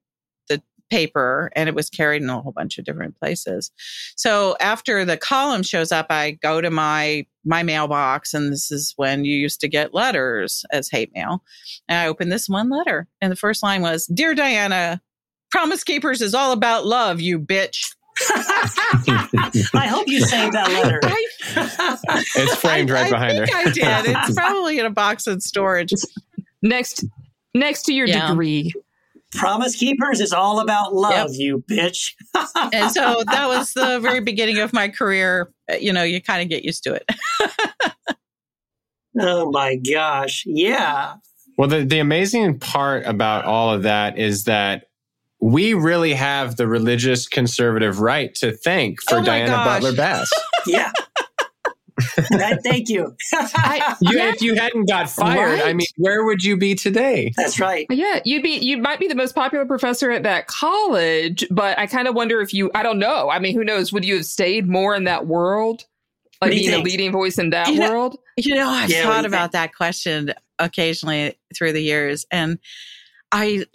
[0.91, 3.71] paper, and it was carried in a whole bunch of different places.
[4.15, 8.93] So after the column shows up, I go to my my mailbox, and this is
[8.97, 11.43] when you used to get letters as hate mail,
[11.87, 15.01] and I opened this one letter, and the first line was, "Dear Diana."
[15.49, 17.93] Promise Keepers is all about love, you bitch.
[19.73, 20.99] I hope you saved that letter.
[21.03, 23.45] I, It's framed right I behind her.
[23.45, 24.15] think I did.
[24.15, 25.91] It's probably in a box in storage.
[26.61, 27.03] next,
[27.53, 28.29] next to your Yeah.
[28.29, 28.71] degree.
[29.33, 31.39] Promise Keepers is all about love, Yep.
[31.39, 32.13] you bitch.
[32.73, 35.51] and so that was the very beginning of my career.
[35.71, 37.05] Uh, You know, you kind of get used to it.
[39.19, 40.43] oh my gosh.
[40.45, 41.15] Yeah.
[41.57, 44.85] Well, the, the amazing part about all of that is that
[45.41, 49.65] we really have the religious conservative right to thank for Oh Diana gosh.
[49.81, 50.29] Butler Bass.
[50.67, 50.91] Yeah.
[52.31, 53.15] That- thank you.
[53.33, 57.31] I, You, yeah, If you hadn't got fired, I mean, where would you be today?
[57.37, 57.85] That's right.
[57.89, 61.87] yeah, you'd be you might be the most popular professor at that college, but I
[61.87, 63.29] kind of wonder if you I don't know.
[63.29, 63.91] I mean, who knows?
[63.93, 65.85] Would you have stayed more in that world?
[66.41, 68.17] Like do you being a leading voice in that You know- world?
[68.37, 72.57] You know, I've Yeah, thought you about that question occasionally through the years, and
[73.31, 73.65] I,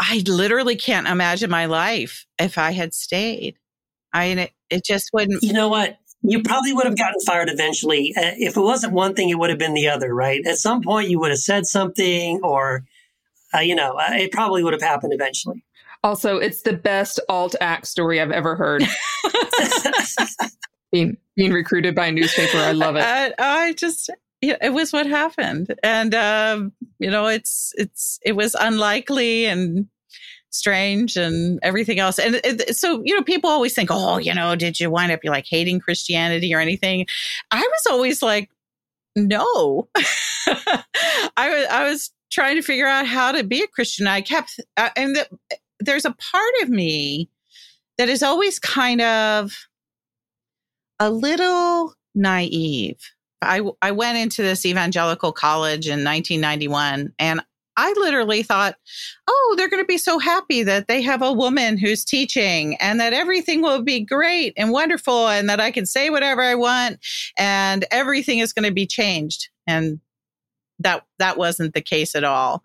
[0.00, 3.56] I literally can't imagine my life if I had stayed.
[4.12, 5.42] I mean, it, it just wouldn't.
[5.42, 5.97] You know what?
[6.22, 8.12] You probably would have gotten fired eventually.
[8.16, 10.44] Uh, if it wasn't one thing, it would have been the other, right?
[10.46, 12.84] At some point, you would have said something, or,
[13.54, 15.64] uh, you know, uh, it probably would have happened eventually.
[16.02, 18.82] Also, it's the best alt-ac story I've ever heard.
[20.92, 23.04] being being recruited by a newspaper, I love it.
[23.04, 28.32] I, I just, yeah, it was what happened, and um, you know, it's it's it
[28.32, 29.88] was unlikely and
[30.50, 32.18] strange and everything else.
[32.18, 35.20] And it, so, you know, people always think, oh, you know, did you wind up
[35.22, 37.06] you like hating Christianity or anything?
[37.50, 38.50] I was always like,
[39.16, 39.88] no.
[39.96, 44.06] I was I was trying to figure out how to be a Christian.
[44.06, 45.28] I kept, uh, and the,
[45.80, 47.28] there's a part of me
[47.96, 49.66] that is always kind of
[51.00, 52.98] a little naive.
[53.40, 57.40] I, I went into this evangelical college in 1991 and
[57.78, 58.74] I literally thought,
[59.28, 62.98] oh, they're going to be so happy that they have a woman who's teaching and
[62.98, 66.98] that everything will be great and wonderful and that I can say whatever I want
[67.38, 69.48] and everything is going to be changed.
[69.68, 70.00] And
[70.80, 72.64] that that wasn't the case at all.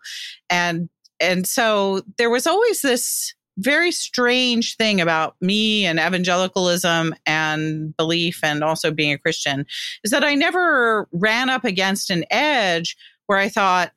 [0.50, 0.88] And
[1.20, 8.40] and so there was always this very strange thing about me and evangelicalism and belief
[8.42, 9.64] and also being a Christian
[10.02, 12.96] is that I never ran up against an edge
[13.26, 13.92] where I thought,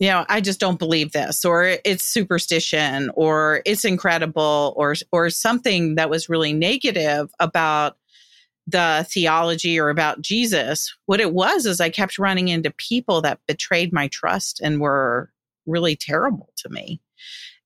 [0.00, 5.28] you know, I just don't believe this, or it's superstition, or it's incredible, or or
[5.28, 7.98] something that was really negative about
[8.66, 10.94] the theology or about Jesus.
[11.04, 15.30] What it was is I kept running into people that betrayed my trust and were
[15.66, 17.00] really terrible to me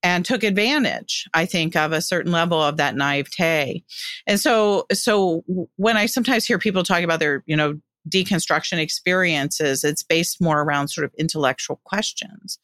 [0.03, 3.83] and took advantage i think of a certain level of that naivete
[4.27, 5.43] and so so
[5.77, 10.63] when i sometimes hear people talk about their you know deconstruction experiences it's based more
[10.63, 12.59] around sort of intellectual questions.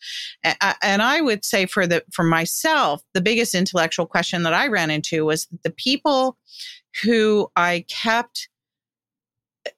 [0.44, 4.90] And I, would say for the for myself the biggest intellectual question that i ran
[4.90, 6.38] into was the people
[7.02, 8.48] who i kept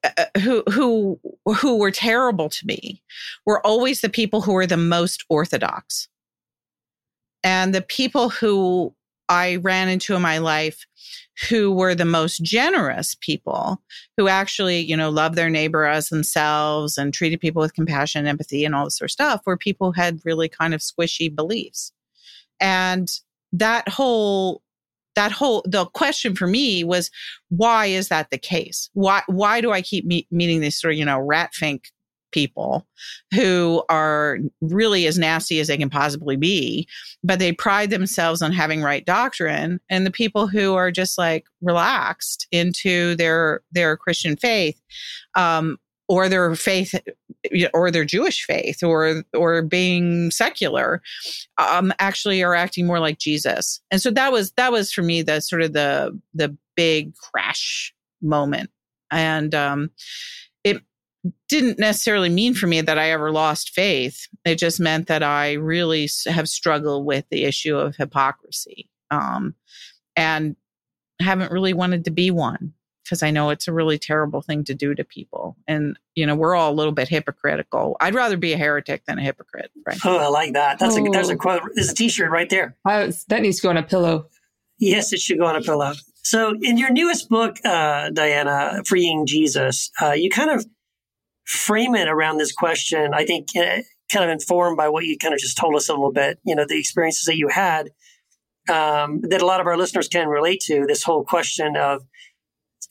[0.04, 1.20] uh, who who
[1.56, 3.02] who were terrible to me
[3.44, 6.08] were always the people who were the most orthodox.
[7.42, 8.94] And the people who
[9.32, 10.86] I ran into in my life
[11.48, 13.80] who were the most generous people
[14.18, 18.28] who actually, you know, loved their neighbor as themselves and treated people with compassion and
[18.28, 21.92] empathy and all this sort of stuff were people had really kind of squishy beliefs.
[22.60, 23.10] And
[23.54, 24.60] that whole
[25.14, 27.10] that whole the question for me was
[27.48, 30.98] why is that the case why why do i keep me- meeting these sort of
[30.98, 31.90] you know rat fink
[32.32, 32.86] people
[33.32, 36.88] who are really as nasty as they can possibly be,
[37.22, 39.80] but they pride themselves on having right doctrine.
[39.88, 44.80] And the people who are just like relaxed into their their Christian faith,
[45.34, 46.94] um, or their faith,
[47.72, 51.00] or their Jewish faith, or or being secular,
[51.58, 53.80] um, actually are acting more like Jesus.
[53.90, 57.94] And so that was that was for me the sort of the the big crash
[58.20, 58.70] moment.
[59.10, 59.90] And um,
[61.48, 64.26] didn't necessarily mean for me that I ever lost faith.
[64.44, 69.54] It just meant that I really have struggled with the issue of hypocrisy um,
[70.16, 70.56] and
[71.20, 72.72] haven't really wanted to be one.
[73.04, 75.56] because I know it's a really terrible thing to do to people.
[75.68, 77.96] And, you know, we're all a little bit hypocritical.
[78.00, 79.70] I'd rather be a heretic than a hypocrite.
[79.84, 80.10] Frankly.
[80.10, 80.78] Oh, I like that.
[80.78, 81.36] That's a there's a Oh.
[81.36, 81.62] quote.
[81.74, 82.76] There's a T-shirt right there.
[82.84, 84.26] Uh, that needs to go on a pillow.
[84.78, 85.92] Yes, it should go on a pillow.
[86.24, 90.64] So, in your newest book, uh, Diana, Freeing Jesus, uh, you kind of
[91.44, 93.12] frame it around this question.
[93.14, 93.82] I think uh,
[94.12, 96.38] kind of informed by what you kind of just told us a little bit.
[96.44, 97.90] You know, the experiences that you had
[98.68, 100.86] um, that a lot of our listeners can relate to.
[100.86, 102.02] This whole question of,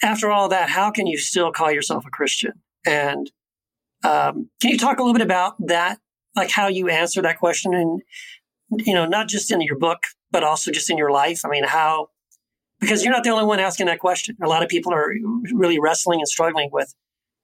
[0.04, 2.54] after all that, how can you still call yourself a Christian?
[2.86, 3.32] And
[4.04, 6.00] um, can you talk a little bit about that,
[6.36, 8.02] like how you answer that question, and
[8.86, 11.42] you know, not just in your book, but also just in your life?
[11.46, 12.10] I mean, how
[12.80, 14.36] because you're not the only one asking that question.
[14.42, 15.14] A lot of people are
[15.54, 16.94] really wrestling and struggling with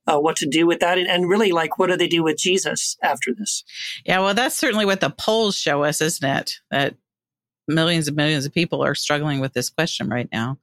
[0.07, 2.37] uh, what to do with that, and, and really like what do they do with
[2.37, 3.63] Jesus after this?
[4.05, 6.53] Yeah, well, that's certainly what the polls show us, isn't it?
[6.71, 6.95] That
[7.67, 10.57] millions and millions of people are struggling with this question right now.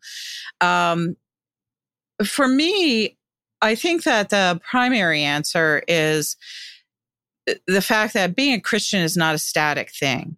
[0.60, 1.16] Um,
[2.24, 3.16] for me,
[3.60, 6.36] I think that the primary answer is
[7.66, 10.36] the fact that being a Christian is not a static thing.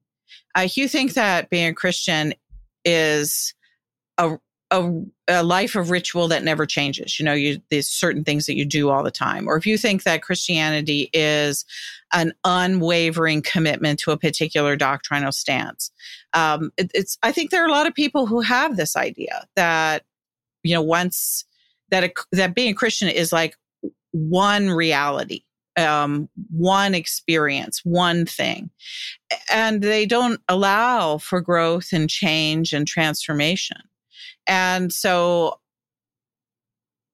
[0.54, 2.34] Uh, you think that being a Christian
[2.84, 3.54] is
[4.18, 4.38] a,
[4.70, 4.92] a,
[5.28, 7.18] a life of ritual that never changes.
[7.18, 9.48] You know, you there's certain things that you do all the time.
[9.48, 11.64] Or if you think that Christianity is
[12.12, 15.90] an unwavering commitment to a particular doctrinal stance,
[16.32, 17.18] um, it, it's.
[17.22, 20.04] I think there are a lot of people who have this idea that
[20.62, 21.44] you know once
[21.90, 23.56] that a, that being a Christian is like
[24.12, 25.42] one reality
[25.76, 28.70] um, one experience, one thing.
[29.50, 33.78] And they don't allow for growth and change and transformation.
[34.46, 35.58] And so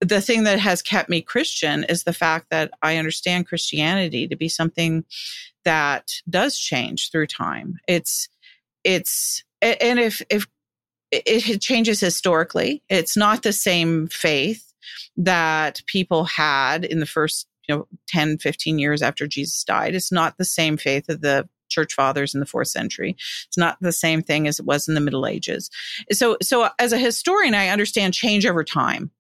[0.00, 4.36] the thing that has kept me Christian is the fact that I understand Christianity to
[4.36, 5.04] be something
[5.64, 7.78] that does change through time.
[7.86, 8.28] It's,
[8.82, 10.46] it's, and if, if
[11.12, 14.72] it changes historically, it's not the same faith
[15.16, 20.10] that people had in the first you know 10 15 years after jesus died it's
[20.10, 23.16] not the same faith of the church fathers in the fourth century.
[23.46, 25.70] It's not the same thing as it was in the middle ages.
[26.12, 29.10] So so as a historian i understand change over time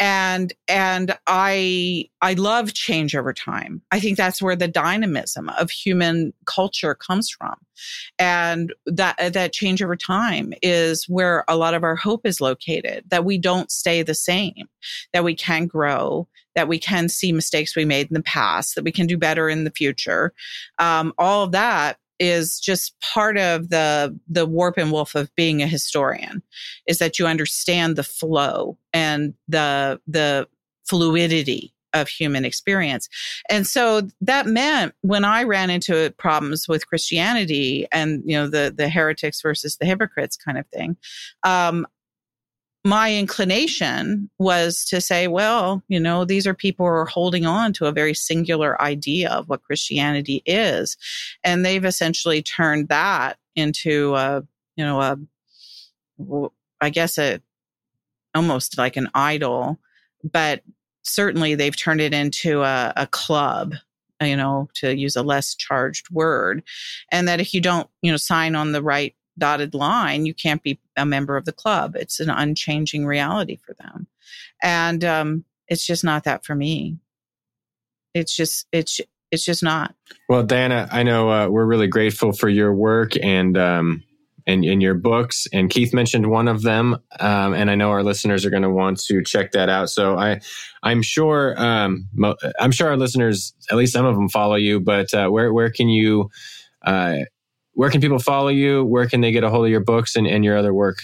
[0.00, 3.82] and and i i love change over time.
[3.92, 7.54] I think that's where the dynamism of human culture comes from.
[8.18, 13.04] And that that change over time is where a lot of our hope is located
[13.08, 14.68] that we don't stay the same
[15.12, 16.26] that we can grow
[16.56, 19.48] that we can see mistakes we made in the past that we can do better
[19.48, 20.32] in the future.
[20.78, 25.62] Um, all of that is just part of the the warp and woof of being
[25.62, 26.42] a historian
[26.86, 30.46] is that you understand the flow and the the
[30.86, 33.08] fluidity of human experience.
[33.48, 38.72] And so that meant when I ran into problems with Christianity and you know the
[38.76, 40.96] the heretics versus the hypocrites kind of thing,
[41.42, 41.86] um,
[42.84, 47.72] my inclination was to say, well, you know, these are people who are holding on
[47.74, 50.96] to a very singular idea of what Christianity is,
[51.44, 54.42] and they've essentially turned that into a
[54.76, 55.18] you know a
[56.80, 57.40] I guess a
[58.34, 59.78] almost like an idol,
[60.24, 60.62] but
[61.02, 63.74] certainly they've turned it into a, a club
[64.22, 66.62] you know to use a less charged word.
[67.12, 70.62] And that if you don't you know sign on the right dotted line you can't
[70.62, 74.06] be a member of the club it's an unchanging reality for them
[74.62, 76.98] and um it's just not that for me
[78.14, 79.00] it's just it's
[79.30, 79.94] it's just not
[80.28, 84.02] Well, Diana, I know uh, we're really grateful for your work and um,
[84.46, 85.46] and, and your books.
[85.52, 88.70] And Keith mentioned one of them, um, and I know our listeners are going to
[88.70, 89.90] want to check that out.
[89.90, 90.40] So I,
[90.82, 92.08] I'm sure, um,
[92.58, 94.80] I'm sure our listeners, at least some of them, follow you.
[94.80, 96.30] But uh, where where can you,
[96.84, 97.18] uh,
[97.80, 98.84] where can people follow you?
[98.84, 100.98] Where can they get a hold of your books and, and your other work?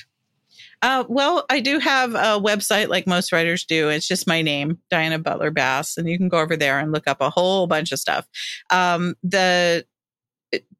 [0.82, 3.88] Uh, well, I do have a website like most writers do.
[3.88, 7.06] It's just my name, Diana Butler Bass, and you can go over there and look
[7.06, 8.28] up a whole bunch of stuff.
[8.68, 9.86] Um, the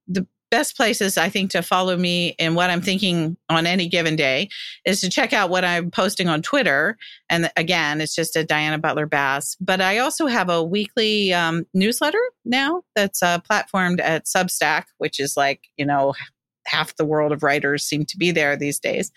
[0.06, 0.26] the
[0.56, 4.48] best places I think to follow me in what I'm thinking on any given day
[4.86, 6.96] is to check out what I'm posting on Twitter.
[7.28, 9.54] And again, it's just a Diana Butler Bass.
[9.60, 15.20] But I also have a weekly um, newsletter now that's uh, platformed at Substack, which
[15.20, 16.14] is like you know
[16.64, 19.12] half the world of writers seem to be there these days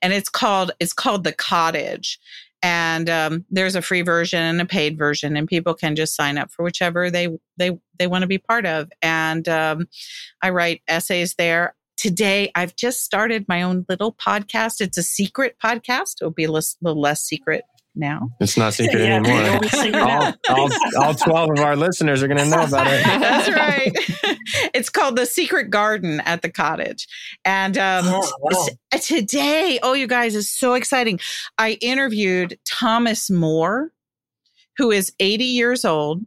[0.00, 2.18] and it's called it's called the cottage
[2.64, 6.38] and um, there's a free version and a paid version and people can just sign
[6.38, 8.90] up for whichever they they they want to be part of.
[9.02, 9.86] And um,
[10.42, 11.74] i write essays there.
[11.98, 14.80] Today i've just started my own little podcast.
[14.80, 16.22] It's a secret podcast.
[16.22, 17.64] It'll be a little less secret
[17.94, 18.28] now.
[18.40, 19.40] It's not secret Yeah, anymore.
[19.42, 22.86] it'll be secret all, all, all 12 of our listeners are going to know about
[22.88, 23.04] it.
[23.04, 23.92] That's right.
[24.74, 27.06] it's called the Secret Garden at the cottage,
[27.44, 28.66] and um, Oh, wow.
[29.00, 31.20] today, oh, you guys, is so exciting.
[31.58, 33.92] I interviewed Thomas Moore,
[34.76, 36.22] who is 80 years old,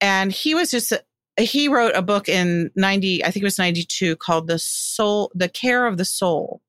[0.00, 0.92] and he was just.
[1.40, 5.48] He wrote a book in 90, I think it was 92, called The Soul, The
[5.48, 6.60] Care of the Soul,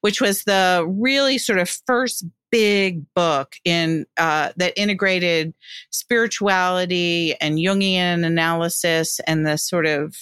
[0.00, 5.54] which was the really sort of first big book in uh, that integrated
[5.90, 10.14] spirituality and Jungian analysis and the sort of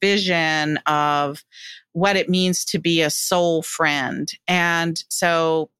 [0.00, 1.44] vision of
[1.92, 4.28] what it means to be a soul friend.
[4.46, 5.70] And so,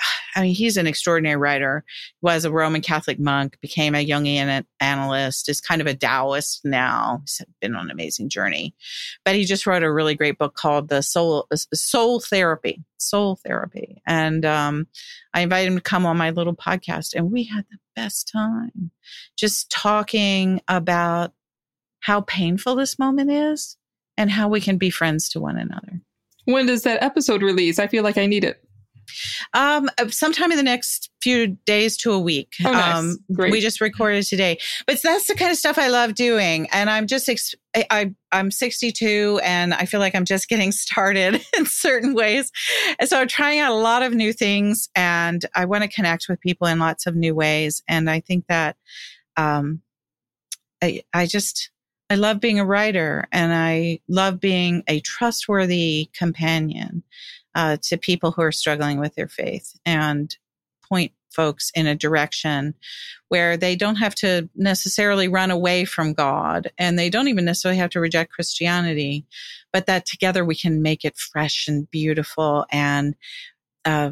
[0.36, 1.84] I mean, he's an extraordinary writer.
[2.22, 7.22] Was a Roman Catholic monk, became a Jungian analyst, is kind of a Taoist now.
[7.22, 8.74] He's been on an amazing journey,
[9.24, 14.02] but he just wrote a really great book called "The Soul Soul Therapy." Soul Therapy,
[14.06, 14.86] and um,
[15.32, 18.90] I invited him to come on my little podcast, and we had the best time
[19.36, 21.32] just talking about
[22.00, 23.76] how painful this moment is
[24.16, 26.00] and how we can be friends to one another.
[26.44, 27.78] When does that episode release?
[27.78, 28.62] I feel like I need it.
[29.54, 32.54] Um, sometime in the next few days to a week.
[32.64, 32.94] Oh, nice.
[32.94, 33.52] Um, Great.
[33.52, 36.68] we just recorded today, but that's the kind of stuff I love doing.
[36.72, 40.72] And I'm just, ex- I, I, I'm 62 and I feel like I'm just getting
[40.72, 42.50] started in certain ways.
[42.98, 46.26] And so I'm trying out a lot of new things and I want to connect
[46.28, 47.82] with people in lots of new ways.
[47.88, 48.76] And I think that,
[49.36, 49.82] um,
[50.82, 51.70] I, I just,
[52.08, 57.04] I love being a writer and I love being a trustworthy companion
[57.54, 60.36] uh, to people who are struggling with their faith and
[60.88, 62.74] point folks in a direction
[63.28, 67.78] where they don't have to necessarily run away from God and they don't even necessarily
[67.78, 69.24] have to reject Christianity,
[69.72, 73.14] but that together we can make it fresh and beautiful and
[73.84, 74.10] uh,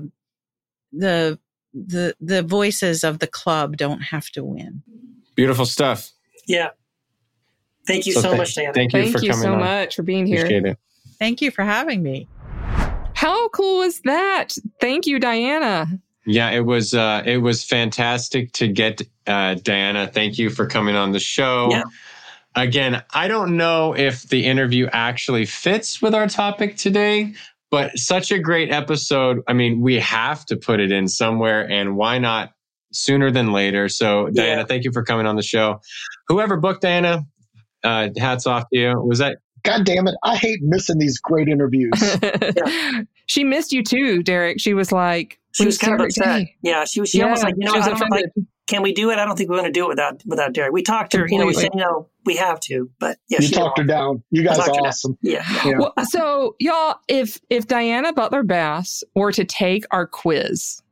[0.93, 1.39] the
[1.75, 4.83] the the voices of the club don't have to win.
[5.35, 6.11] Beautiful stuff.
[6.47, 6.71] Yeah.
[7.87, 8.73] Thank you So so, thank- much, Diana.
[8.73, 9.61] Thank you Thank for you coming so on.
[9.61, 10.39] much for being here.
[10.39, 10.79] Appreciate it.
[11.19, 12.29] Thank you for having me.
[13.19, 14.57] How cool was that?
[14.81, 15.87] Thank you, Diana.
[16.25, 20.07] Yeah, it was uh, it was fantastic to get uh, Diana.
[20.07, 21.67] Thank you for coming on the show.
[21.73, 21.83] Yeah.
[22.55, 27.35] Again, I don't know if the interview actually fits with our topic today,
[27.73, 29.41] but such a great episode.
[29.49, 32.53] I mean, we have to put it in somewhere, and why not
[32.93, 33.89] sooner than later?
[33.89, 34.65] So, Diana, Yeah.
[34.65, 35.81] thank you for coming on the show.
[36.29, 37.25] Whoever booked Diana,
[37.83, 38.95] uh, hats off to you.
[39.05, 40.15] Was that God damn it.
[40.23, 41.93] I hate missing these great interviews.
[43.27, 44.61] she missed you too, Derek.
[44.61, 46.25] She was like, She was kind of upset.
[46.27, 47.11] Derek Yeah, she was.
[47.11, 48.25] She Yeah, almost like, you know, I don't know, like,
[48.67, 49.19] can we do it?
[49.19, 50.73] I don't think we're going to do it without without Derek.
[50.73, 51.27] We talked to her.
[51.29, 51.81] You know, we said, Completely.
[51.81, 54.23] you know, we have to, but yeah, you she talked her down.
[54.31, 54.87] You guys talked are her down.
[54.89, 55.19] awesome.
[55.23, 55.63] Yeah, yeah.
[55.65, 55.79] Yeah.
[55.79, 60.83] Well, so y'all, if if Diana Butler Bass were to take our quiz,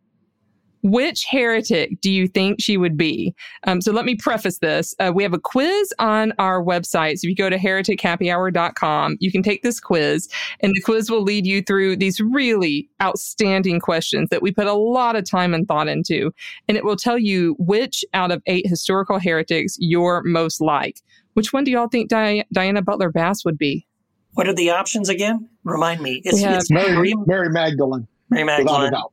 [0.87, 3.35] which heretic do you think she would be?
[3.67, 4.95] Um, so let me preface this.
[5.01, 7.19] Uh, we have a quiz on our website.
[7.19, 10.29] So if you go to heretichappyhour.com, you can take this quiz,
[10.61, 14.75] and the quiz will lead you through these really outstanding questions that we put a
[14.75, 16.33] lot of time and thought into.
[16.69, 21.01] And it will tell you which out of eight historical heretics you're most like.
[21.35, 23.87] Which one do y'all think Di- Diana Butler Bass would be?
[24.35, 25.49] What are the options again?
[25.65, 26.23] Remind me.
[26.25, 29.13] It's, We have- it's Mary, Mary, Mary Magdalene, Mary without a doubt.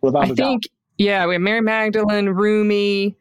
[0.00, 0.64] Without I a doubt.
[0.98, 3.16] Think, yeah, we have Mary Magdalene, Rumi,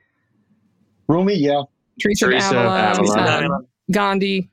[1.08, 1.64] Rumi, yeah.
[2.02, 3.60] Teresa, Teresa of of Avila, Avila.
[3.92, 4.50] Gandhi.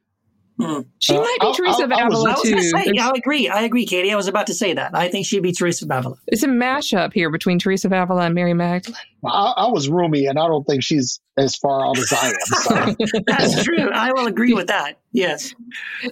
[0.61, 0.81] Hmm.
[1.01, 2.51] She Uh, might be I- Teresa I- of I was- I Avila was too.
[2.51, 3.49] going to say, There's- I agree.
[3.49, 4.13] I agree, Katie.
[4.13, 4.93] I was about to say that.
[4.95, 6.17] I think she'd be Teresa of Avila.
[6.29, 8.97] It's a mashup here between Teresa of Avila and Mary Magdalene.
[9.27, 12.35] I, I was Rumi, and I don't think she's as far out as I am.
[12.47, 12.95] So.
[13.27, 13.91] That's true.
[13.91, 14.99] I will agree with that.
[15.13, 15.55] Yes.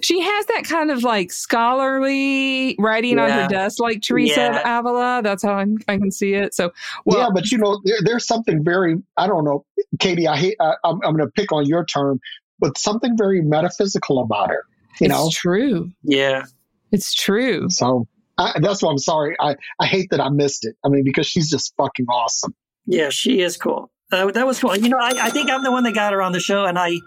[0.01, 4.77] She has that kind of like scholarly writing on her desk, like Teresa Yeah.
[4.79, 5.21] of Avila.
[5.23, 6.53] That's how I'm, I can see it.
[6.53, 6.71] So,
[7.05, 9.65] well, yeah, but you know, there, there's something very, I don't know,
[9.99, 12.19] Katie, I hate, I, I'm, I'm going to pick on your term,
[12.63, 14.63] but something very metaphysical about her,
[15.01, 15.29] you it's know?
[15.33, 15.91] true.
[16.01, 16.45] Yeah.
[16.93, 17.69] It's true.
[17.69, 18.07] So
[18.37, 19.35] I, that's why I'm sorry.
[19.37, 20.77] I, I hate that I missed it.
[20.81, 22.55] I mean, because she's just fucking awesome.
[22.85, 23.91] Yeah, she is cool.
[24.13, 24.77] Uh, that was cool.
[24.77, 26.79] You know, I, I think I'm the one that got her on the show, and
[26.79, 26.99] I,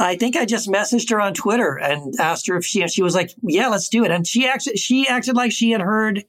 [0.00, 2.82] I think I just messaged her on Twitter and asked her if she.
[2.82, 5.70] And she was like, "Yeah, let's do it." And she actually, she acted like she
[5.70, 6.24] had heard,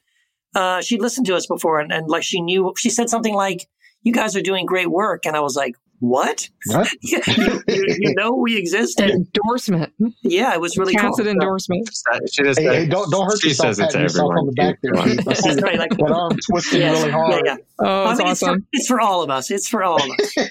[0.54, 2.72] uh, she'd listened to us before, and, and like she knew.
[2.78, 3.68] She said something like,
[4.04, 6.50] "You guys are doing great work," and I was like, "What?
[6.68, 6.90] What?
[7.02, 9.94] you, you, you know we exist?" An endorsement.
[10.24, 11.16] yeah, it was really cool.
[11.20, 11.90] Endorsement.
[12.32, 14.38] She just Hey, hey, don't, don't hurt she yourself says it to yourself everyone.
[14.38, 15.28] on the back there, Keith.
[15.28, 15.78] I see That's right.
[15.80, 16.98] Like, that arm twisting Yes.
[17.00, 17.32] really hard.
[17.46, 17.58] Yeah, yeah.
[17.80, 18.68] Oh, I it's mean, it's, for, awesome.
[18.74, 19.52] it's for all of us.
[19.52, 20.36] It's for all of us.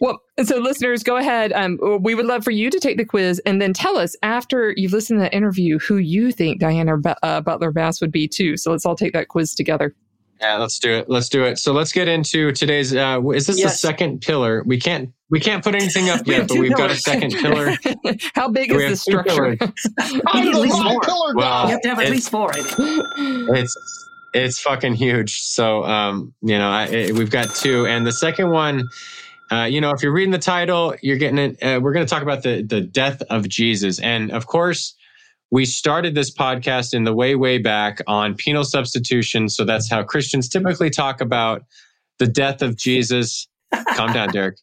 [0.00, 1.52] Well, so listeners, go ahead.
[1.52, 4.74] Um, we would love for you to take the quiz and then tell us after
[4.76, 8.26] you've listened to the interview who you think Diana Bu- uh, Butler Bass would be
[8.26, 8.56] too.
[8.56, 9.94] So let's all take that quiz together.
[10.42, 11.08] Yeah, let's do it.
[11.08, 11.58] Let's do it.
[11.58, 12.92] So let's get into today's.
[12.94, 13.72] Uh, is this Yes.
[13.72, 14.64] the second pillar?
[14.66, 17.76] We can't we can't put anything up yet, have but we've got a second pillar.
[18.34, 19.56] How big We is have the structure?
[20.26, 21.00] I'm need the at least live more.
[21.00, 21.64] pillar Wow.
[21.66, 22.50] You have to have at least four.
[22.52, 23.04] I think.
[23.56, 23.76] it's
[24.34, 25.38] it's fucking huge.
[25.40, 28.88] So um, you know, I, it, we've got two, and the second one.
[29.52, 31.62] Uh, you know, if you're reading the title, you're getting it.
[31.62, 34.94] Uh, we're going to talk about the the death of Jesus, and of course,
[35.52, 39.48] we started this podcast in the way way back on penal substitution.
[39.48, 41.62] So that's how Christians typically talk about
[42.18, 43.46] the death of Jesus.
[43.94, 44.56] Calm down, Derek.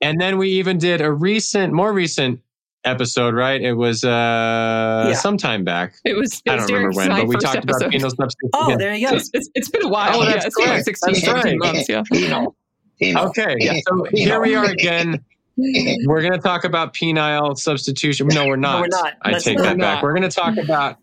[0.00, 2.40] And then we even did a recent, more recent
[2.84, 3.60] episode, right?
[3.60, 5.14] It was uh Yeah.
[5.14, 5.94] sometime back.
[6.04, 6.42] It was.
[6.44, 7.76] It I was don't remember Derek's when, my but we first talked episode.
[7.76, 8.50] about penal substitution.
[8.54, 9.14] Oh, there you go.
[9.16, 10.16] It's, it's, it's been a while.
[10.20, 10.84] Oh, yeah, that's it's been like correct.
[10.86, 11.72] 16, That's 17 right.
[11.74, 11.88] months.
[11.88, 12.02] Yeah.
[12.10, 12.56] Penal.
[12.98, 13.26] Penal.
[13.28, 13.74] Okay, Yeah.
[13.86, 15.24] so You here we are again.
[16.06, 18.28] We're going to talk about penile substitution.
[18.28, 18.80] No, we're not.
[18.80, 19.14] we're not.
[19.22, 19.96] I That's take that back.
[19.96, 20.02] not.
[20.02, 20.96] We're going to talk about.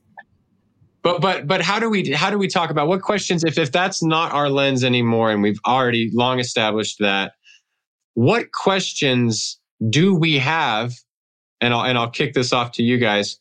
[1.02, 3.72] But but but how do we how do we talk about what questions if if
[3.72, 7.34] that's not our lens anymore and we've already long established that
[8.16, 10.94] what questions do we have
[11.62, 13.38] and I'll and I'll kick this off to you guys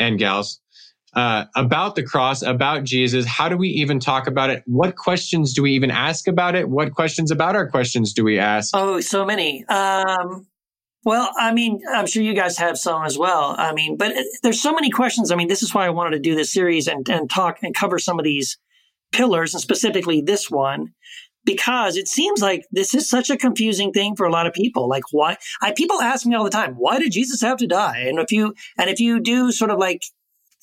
[0.00, 0.60] and gals
[1.18, 3.26] uh, about the cross, about Jesus.
[3.26, 4.62] How do we even talk about it?
[4.66, 6.68] What questions do we even ask about it?
[6.68, 8.70] What questions about our questions do we ask?
[8.72, 9.64] Oh, so many.
[9.64, 10.46] Um,
[11.04, 13.56] well, I mean, I'm sure you guys have some as well.
[13.58, 14.14] I mean, but
[14.44, 15.32] there's so many questions.
[15.32, 17.74] I mean, this is why I wanted to do this series and, and talk and
[17.74, 18.56] cover some of these
[19.10, 20.92] pillars and specifically this one
[21.44, 24.88] because it seems like this is such a confusing thing for a lot of people.
[24.88, 28.04] Like why I people ask me all the time, why did Jesus have to die?
[28.06, 30.02] And if you and if you do sort of like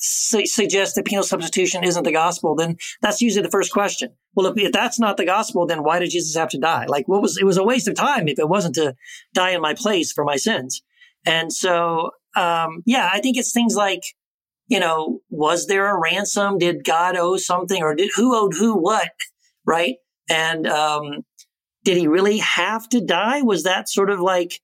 [0.06, 4.10] su- suggest that penal substitution isn't the gospel, then that's usually the first question.
[4.34, 6.86] Well, if, if that's not the gospel, then why did Jesus have to die?
[6.88, 8.95] Like what was it was a waste of time if it wasn't to
[9.34, 10.82] die in my place for my sins.
[11.26, 14.01] And so um yeah, I think it's things like
[14.68, 16.58] you know, was there a ransom?
[16.58, 19.10] Did God owe something or did who owed who what?
[19.66, 19.95] Right?
[20.30, 21.24] And um,
[21.84, 23.41] did he really have to die?
[23.41, 24.60] Was that sort of like,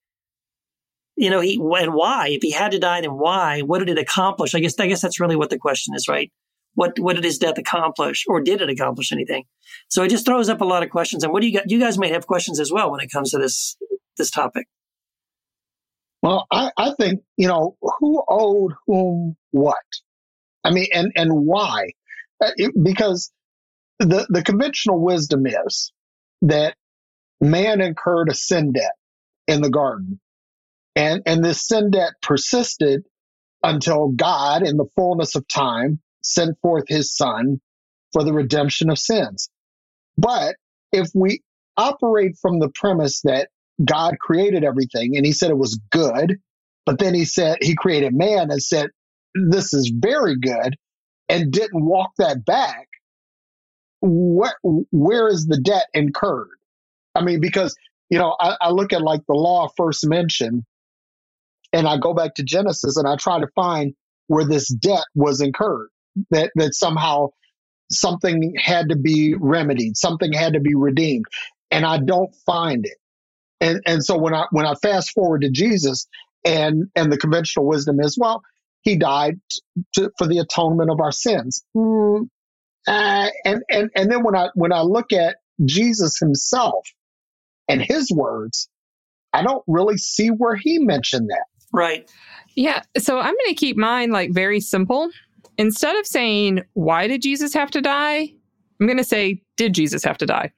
[1.21, 2.29] you know, he and why?
[2.29, 3.61] If he had to die, then why?
[3.61, 4.55] What did it accomplish?
[4.55, 6.31] I guess I guess that's really what the question is, right?
[6.73, 9.43] What what did his death accomplish, or did it accomplish anything?
[9.87, 11.23] So it just throws up a lot of questions.
[11.23, 11.69] And what do you got?
[11.69, 13.77] You guys might have questions as well when it comes to this
[14.17, 14.65] this topic.
[16.23, 19.75] Well, I, I think, you know, who owed whom what?
[20.63, 21.89] I mean, and, and why?
[22.43, 22.51] Uh,
[22.81, 23.31] because
[23.99, 25.91] the, the conventional wisdom is
[26.43, 26.75] that
[27.39, 28.93] man incurred a sin debt
[29.47, 30.19] in the garden.
[30.95, 33.03] And, and this sin debt persisted
[33.63, 37.61] until God, in the fullness of time, sent forth his son
[38.13, 39.49] for the redemption of sins.
[40.17, 40.55] But
[40.91, 41.41] if we
[41.77, 43.49] operate from the premise that
[43.83, 46.37] God created everything and he said it was good,
[46.85, 48.89] but then he said he created man and said,
[49.33, 50.75] this is very good
[51.29, 52.87] and didn't walk that back.
[54.01, 56.49] Where, where is the debt incurred?
[57.15, 57.75] I mean, because,
[58.09, 60.63] you know, I, I look at like the law first mentioned
[61.73, 63.93] and I go back to Genesis and I try to find
[64.27, 65.89] where this debt was incurred,
[66.31, 67.27] that, that somehow
[67.91, 71.25] something had to be remedied, something had to be redeemed.
[71.69, 72.97] And I don't find it
[73.61, 76.07] and and so when I when I fast forward to Jesus
[76.43, 78.41] and and the conventional wisdom is well
[78.81, 79.39] he died
[79.93, 82.23] to, for the atonement of our sins Hmm.
[82.87, 86.87] Uh, and and and then when I when I look at Jesus himself
[87.69, 88.67] and his words
[89.31, 92.09] I don't really see where he mentioned that Right.
[92.55, 92.83] Yeah.
[92.97, 95.09] So I'm going to keep mine like very simple.
[95.57, 98.33] Instead of saying, why did Jesus have to die?
[98.79, 100.51] I'm going to say, did Jesus have to die?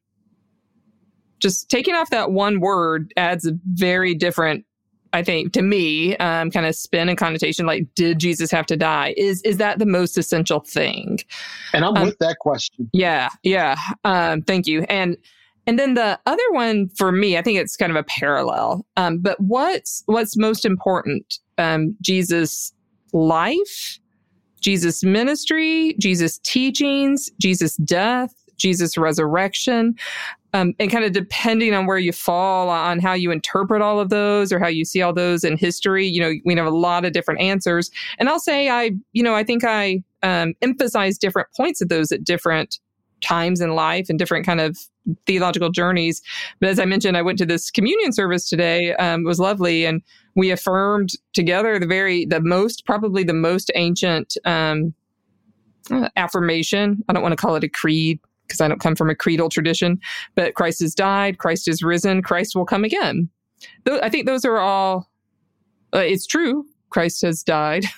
[1.40, 4.66] Just taking off that one word adds a very different,
[5.12, 7.66] I think, to me, um, kind of spin and connotation.
[7.66, 9.14] Like, did Jesus have to die?
[9.18, 11.20] Is is that the most essential thing?
[11.74, 13.78] and I'm Um, with that question Yeah, yeah.
[14.06, 14.84] Um, thank you.
[14.84, 15.18] And
[15.66, 18.86] and then the other one for me, I think it's kind of a parallel.
[18.98, 21.40] Um, but what's what's most important?
[21.58, 22.74] Um, Jesus'
[23.14, 24.00] life,
[24.60, 29.96] Jesus' ministry, Jesus' teachings, Jesus' death, Jesus' resurrection.
[30.56, 34.10] Um, and kind of depending on where you fall on how you interpret all of
[34.10, 37.06] those or how you see all those in history, you know, we have a lot
[37.06, 37.90] of different answers.
[38.20, 42.12] And I'll say I, you know, I think I um, emphasize different points of those
[42.12, 42.80] at different
[43.24, 44.78] times in life and different kind of
[45.26, 46.22] theological journeys.
[46.60, 48.94] But as I mentioned, I went to this communion service today.
[48.96, 50.02] Um, it was lovely, and
[50.36, 54.94] we affirmed together the very, the most, probably the most ancient um,
[55.92, 57.04] uh, affirmation.
[57.10, 59.50] I don't want to call it a creed because I don't come from a creedal
[59.50, 60.00] tradition,
[60.36, 63.30] but Christ has died, Christ is risen, Christ will come again.
[63.86, 65.10] Tho- I think those are all.
[65.94, 66.66] Uh, it's true.
[66.90, 67.86] Christ has died.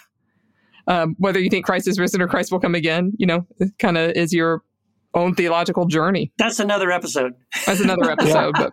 [0.87, 3.47] Um, whether you think Christ is risen or Christ will come again, you know,
[3.79, 4.61] kind of is your
[5.15, 6.31] own theological journey.
[6.37, 7.33] That's another episode.
[7.65, 8.71] That's another episode, but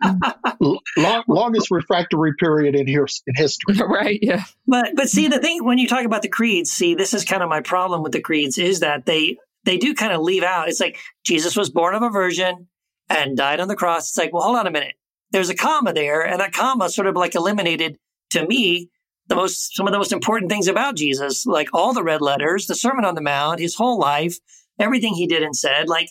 [0.96, 3.74] Long, longest refractory period in here in history.
[3.88, 4.44] right, yeah.
[4.66, 7.42] But but see the thing when you talk about the creeds, see this is kind
[7.42, 10.68] of my problem with the creeds is that they they do kind of leave out.
[10.68, 12.68] It's like Jesus was born of a virgin
[13.08, 14.10] and died on the cross.
[14.10, 14.94] It's like, well, hold on a minute.
[15.30, 17.96] There's a comma there, and that comma sort of like eliminated
[18.30, 18.88] to me
[19.28, 22.66] the most some of the most important things about Jesus, like all the red letters,
[22.66, 24.38] the Sermon on the Mount, his whole life,
[24.78, 25.88] everything he did and said.
[25.88, 26.08] Like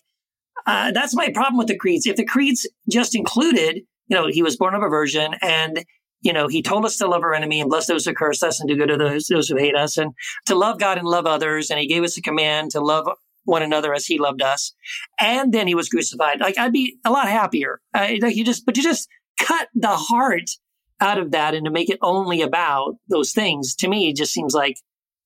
[0.65, 2.05] uh, that's my problem with the creeds.
[2.05, 5.83] If the creeds just included, you know, he was born of a virgin and
[6.23, 8.59] you know, he told us to love our enemy and bless those who curse us
[8.59, 10.13] and do good to those, those who hate us and
[10.45, 11.71] to love God and love others.
[11.71, 13.07] And he gave us a command to love
[13.45, 14.71] one another as he loved us.
[15.19, 16.39] And then he was crucified.
[16.39, 17.81] Like I'd be a lot happier.
[17.93, 19.09] Uh, like you just, but you just
[19.39, 20.51] cut the heart
[20.99, 24.31] out of that and to make it only about those things to me it just
[24.31, 24.75] seems like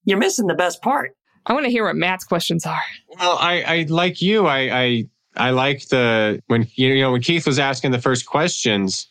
[0.05, 1.11] you're missing the best part.
[1.45, 2.81] I want to hear what Matt's questions are.
[3.19, 4.47] Well, I, I like you.
[4.47, 5.03] I, I
[5.37, 9.07] I like the when you know when Keith was asking the first questions.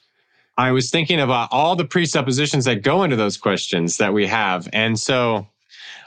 [0.57, 4.69] I was thinking about all the presuppositions that go into those questions that we have,
[4.73, 5.49] and so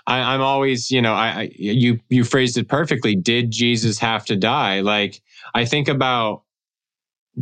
[0.07, 3.15] I, am always, you know, I, I you you phrased it perfectly.
[3.15, 4.80] Did Jesus have to die?
[4.80, 5.22] Like
[5.53, 6.43] I think about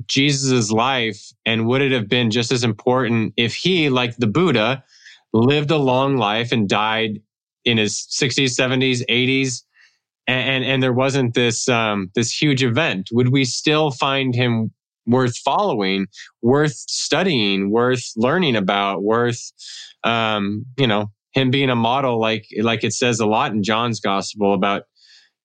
[0.07, 4.83] Jesus's life, and would it have been just as important if he, like the Buddha,
[5.31, 7.21] lived a long life and died
[7.65, 9.63] in his 60s, 70s, 80s,
[10.27, 13.09] and and, and there wasn't this um, this huge event?
[13.11, 14.71] Would we still find him
[15.07, 16.07] worth following,
[16.41, 19.51] worth studying, worth learning about, worth
[20.03, 23.99] um, you know him being a model like like it says a lot in John's
[23.99, 24.83] gospel about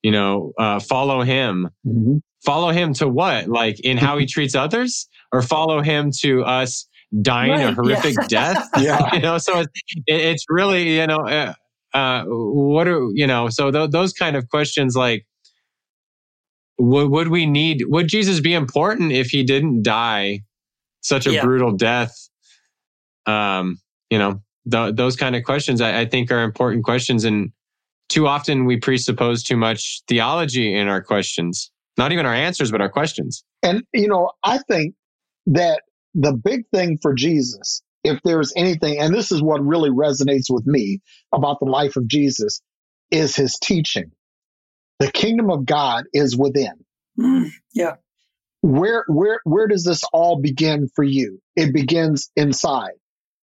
[0.03, 2.17] you know uh, follow him mm-hmm.
[2.45, 6.87] follow him to what like in how he treats others or follow him to us
[7.23, 8.27] dying right, a horrific yeah.
[8.29, 9.73] death yeah you know so it's,
[10.07, 11.53] it's really you know uh,
[11.93, 15.27] uh, what are you know so th- those kind of questions like
[16.79, 20.41] would, would we need would jesus be important if he didn't die
[21.03, 21.43] such a yeah.
[21.43, 22.29] brutal death
[23.27, 23.79] um
[24.09, 27.51] you know th- those kind of questions I, I think are important questions and
[28.09, 32.81] too often we presuppose too much theology in our questions not even our answers but
[32.81, 34.95] our questions and you know i think
[35.47, 35.83] that
[36.15, 40.67] the big thing for jesus if there's anything and this is what really resonates with
[40.67, 41.01] me
[41.33, 42.63] about the life of jesus
[43.11, 44.11] is his teaching
[44.99, 46.85] the kingdom of god is within
[47.19, 47.95] mm, yeah
[48.63, 52.93] where where where does this all begin for you it begins inside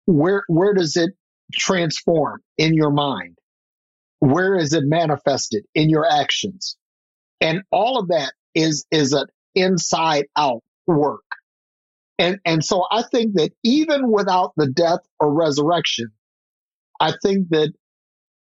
[0.05, 1.11] where where does it
[1.53, 3.37] transform in your mind?
[4.19, 6.77] Where is it manifested in your actions?
[7.41, 9.25] And all of that is is an
[9.55, 11.23] inside out work.
[12.19, 16.09] And and so I think that even without the death or resurrection,
[16.99, 17.73] I think that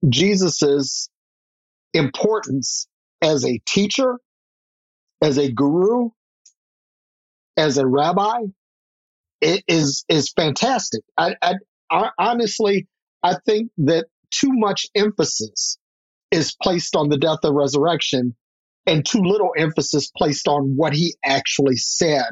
[0.10, 1.10] Jesus's
[1.94, 2.88] importance
[3.22, 4.20] as a teacher,
[5.22, 6.10] as a guru,
[7.56, 8.40] as a rabbi,
[9.42, 11.02] it is is fantastic.
[11.18, 11.54] I, I,
[11.92, 12.88] I honestly,
[13.22, 15.78] I think that too much emphasis
[16.32, 18.36] is placed on the death and resurrection,
[18.88, 22.30] and too little emphasis placed on what he actually said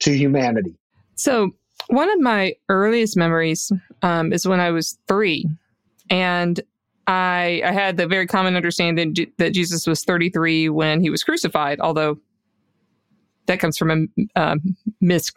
[0.00, 0.74] to humanity.
[1.14, 1.52] So,
[1.88, 3.72] one of my earliest memories
[4.02, 5.46] um, is when I was three,
[6.08, 6.60] and
[7.06, 11.80] I, I had the very common understanding that Jesus was 33 when he was crucified,
[11.80, 12.18] although
[13.46, 13.90] that comes from
[14.36, 14.56] a uh,
[15.00, 15.32] mis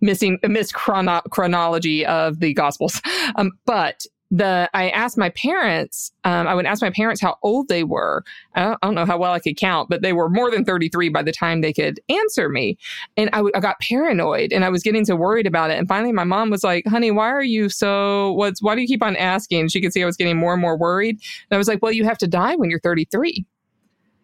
[0.00, 3.00] missing a mischronology of the Gospels.
[3.36, 6.10] Um, but the I asked my parents.
[6.24, 8.24] Um, I would ask my parents how old they were.
[8.54, 10.64] I don't, I don't, know how well I could count, but they were more than
[10.64, 12.78] thirty three by the time they could answer me.
[13.16, 15.78] And I, w- I got paranoid, and I was getting so worried about it.
[15.78, 18.32] And finally, my mom was like, "Honey, why are you so?
[18.32, 20.62] What's why do you keep on asking?" She could see I was getting more and
[20.62, 21.16] more worried.
[21.16, 23.46] And I was like, "Well, you have to die when you're thirty three.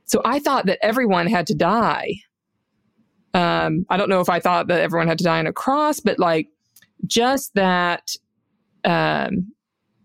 [0.06, 2.14] So I thought that everyone had to die
[3.34, 6.00] um, I don't know if I thought that everyone had to die on a cross,
[6.00, 6.48] but like
[7.06, 8.12] just that
[8.84, 9.52] um,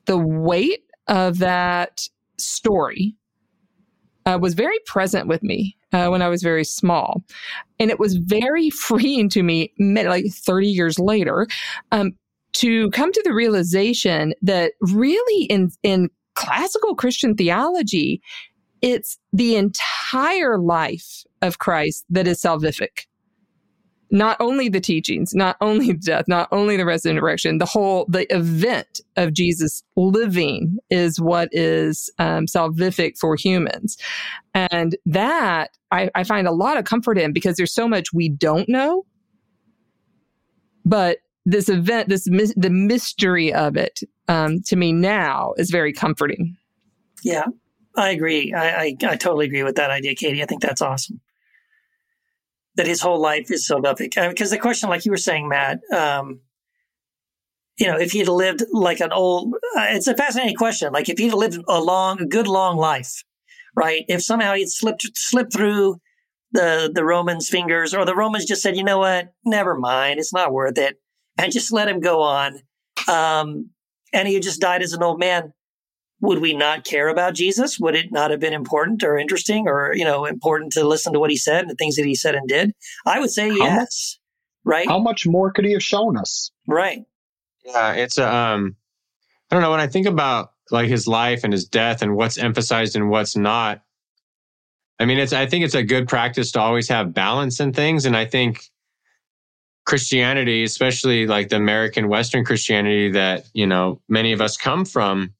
[0.05, 3.15] the weight of that story
[4.25, 7.23] uh, was very present with me uh, when I was very small.
[7.79, 11.47] And it was very freeing to me, like 30 years later,
[11.91, 12.11] um,
[12.53, 18.21] to come to the realization that really in, in classical Christian theology,
[18.81, 23.07] it's the entire life of Christ that is salvific
[24.11, 29.01] not only the teachings, not only death, not only the resurrection, the whole, the event
[29.15, 33.97] of Jesus living is what is um, salvific for humans.
[34.53, 38.29] And that I, I find a lot of comfort in because there's so much we
[38.29, 39.05] don't know.
[40.85, 46.55] But this event, this the mystery of it, um, to me now is very comforting.
[47.23, 47.45] Yeah,
[47.95, 48.53] I agree.
[48.53, 50.43] I, I, I totally agree with that idea, Katie.
[50.43, 51.19] I think that's awesome.
[52.75, 54.29] That his whole life is salvific.
[54.29, 56.41] Because the question, like you were saying, Matt, um,
[57.77, 60.93] you know, if he'd lived like an old, uh, it's a fascinating question.
[60.93, 63.23] Like if he'd lived a long, a good long life,
[63.75, 64.05] right?
[64.07, 65.99] If somehow he'd slipped slipped through
[66.51, 70.33] the the Romans' fingers, or the Romans just said, you know what, never mind, it's
[70.33, 70.99] not worth it,
[71.37, 72.59] and just let him go on,
[73.07, 73.71] um,
[74.13, 75.53] and he just died as an old man.
[76.23, 77.77] Would we not care about Jesus?
[77.79, 81.19] Would it not have been important or interesting, or you know, important to listen to
[81.19, 82.71] what he said and the things that he said and did?
[83.05, 84.17] I would say How yes.
[84.63, 84.87] Right.
[84.87, 86.49] How much more could he have shown us?
[86.65, 87.01] Right.
[87.65, 88.77] Yeah, it's a um
[89.51, 92.37] I don't know when I think about like his life and his death and what's
[92.37, 93.81] emphasized and what's not.
[94.99, 98.05] I mean, it's I think it's a good practice to always have balance in things
[98.05, 98.63] and I think
[99.85, 105.33] Christianity, especially like the American Western Christianity that, you know, many of us come from,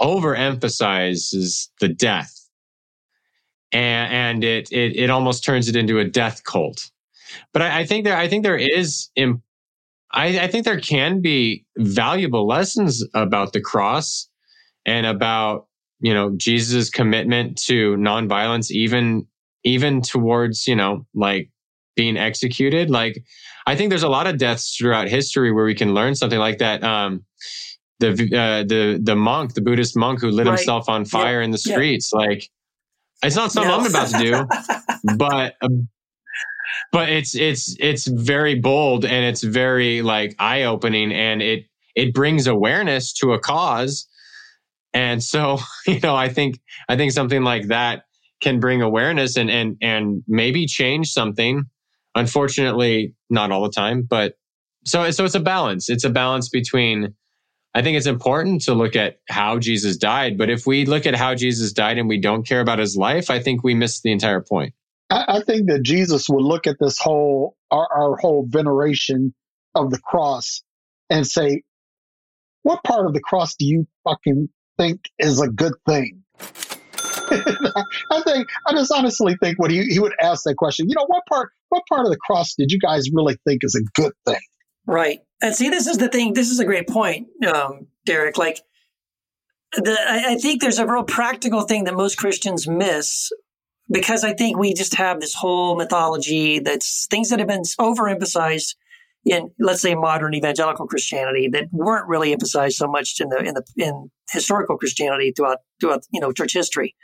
[0.00, 2.34] overemphasizes the death.
[3.72, 6.90] And, and it, it, it almost turns it into a death cult.
[7.52, 9.42] But I, I think there, I think there is, imp-
[10.12, 14.28] I, I think there can be valuable lessons about the cross
[14.84, 15.68] and about,
[16.00, 19.26] you know, Jesus' commitment to nonviolence, even,
[19.62, 21.50] even towards, you know, like
[21.94, 22.90] being executed.
[22.90, 23.22] Like,
[23.66, 26.58] I think there's a lot of deaths throughout history where we can learn something like
[26.58, 26.82] that.
[26.82, 27.24] Um,
[28.00, 30.56] the uh, the the monk, the Buddhist monk who lit Right.
[30.58, 31.74] himself on fire in the Yeah.
[31.74, 32.48] streets, like
[33.22, 34.48] it's not something I'm about to do,
[35.16, 35.88] but um,
[36.92, 42.14] but it's it's it's very bold and it's very like eye opening, and it it
[42.14, 44.08] brings awareness to a cause,
[44.94, 48.04] and so you know I think I think something like that
[48.40, 51.64] can bring awareness and and and maybe change something.
[52.16, 54.34] Unfortunately, not all the time, but
[54.86, 55.88] so so it's a balance.
[55.90, 57.14] It's a balance between.
[57.74, 61.14] I think it's important to look at how Jesus died, but if we look at
[61.14, 64.10] how Jesus died and we don't care about his life, I think we miss the
[64.10, 64.74] entire point.
[65.08, 69.34] I, I think that Jesus would look at this whole our, our whole veneration
[69.74, 70.62] of the cross
[71.08, 71.62] and say,
[72.62, 76.24] "What part of the cross do you fucking think is a good thing?"
[77.30, 81.06] I think I just honestly think when he, he would ask that question, you know,
[81.06, 84.12] what part what part of the cross did you guys really think is a good
[84.26, 84.40] thing?
[84.90, 85.20] Right.
[85.40, 86.34] And see, this is the thing.
[86.34, 88.36] This is a great point, um, Derek.
[88.36, 88.60] Like,
[89.72, 93.30] the, I, I think there's a real practical thing that most Christians miss
[93.88, 98.74] because I think we just have this whole mythology that's things that have been overemphasized
[99.24, 103.54] in, let's say, modern evangelical Christianity that weren't really emphasized so much in the in
[103.54, 106.96] the in historical Christianity throughout throughout you know church history.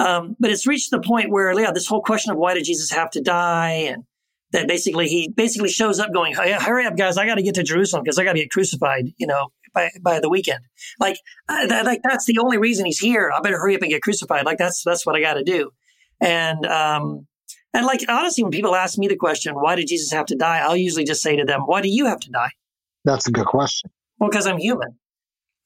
[0.00, 2.90] Um, but it's reached the point where, yeah, this whole question of why did Jesus
[2.90, 4.02] have to die and
[4.52, 7.16] that basically he basically shows up going, "Hey, hurry up, guys!
[7.16, 9.90] I got to get to Jerusalem because I got to get crucified." You know, by
[10.02, 10.60] by the weekend.
[10.98, 11.16] Like,
[11.48, 13.32] uh, that, like that's the only reason he's here.
[13.34, 14.44] I better hurry up and get crucified.
[14.44, 15.70] Like that's that's what I got to do.
[16.20, 17.26] And um,
[17.72, 20.58] and like honestly, when people ask me the question, "Why did Jesus have to die?"
[20.58, 22.50] I'll usually just say to them, "Why do you have to die?"
[23.04, 23.90] That's a good question.
[24.18, 24.98] Well, because I'm human.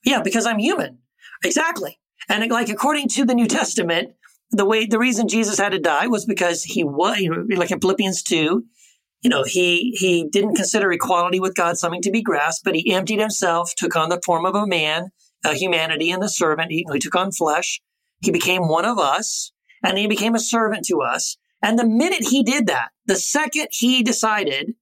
[0.05, 0.99] Yeah, because I'm human.
[1.45, 1.99] Exactly.
[2.29, 4.15] And like according to the New Testament,
[4.51, 7.19] the way the reason Jesus had to die was because he was
[7.57, 8.65] like in Philippians two,
[9.25, 12.93] you know, he he didn't consider equality with God something to be grasped, but he
[12.93, 15.09] emptied himself, took on the form of a man,
[15.45, 16.71] a humanity, and the servant.
[16.71, 17.81] He, he took on flesh.
[18.21, 19.51] He became one of us,
[19.83, 21.39] and he became a servant to us.
[21.63, 24.75] And the minute he did that, the second he decided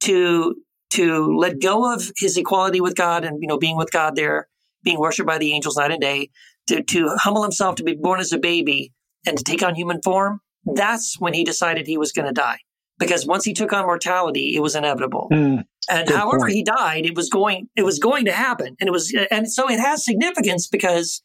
[0.00, 0.56] to
[0.90, 4.46] to let go of his equality with God and you know being with God there,
[4.84, 6.28] being worshipped by the angels night and day,
[6.66, 8.92] to to humble himself to be born as a baby
[9.26, 12.58] and to take on human form, that's when he decided he was going to die.
[12.98, 15.28] Because once he took on mortality, it was inevitable.
[15.30, 16.52] Mm, And however point.
[16.52, 18.76] he died, it was going it was going to happen.
[18.80, 21.22] And it was and so it has significance because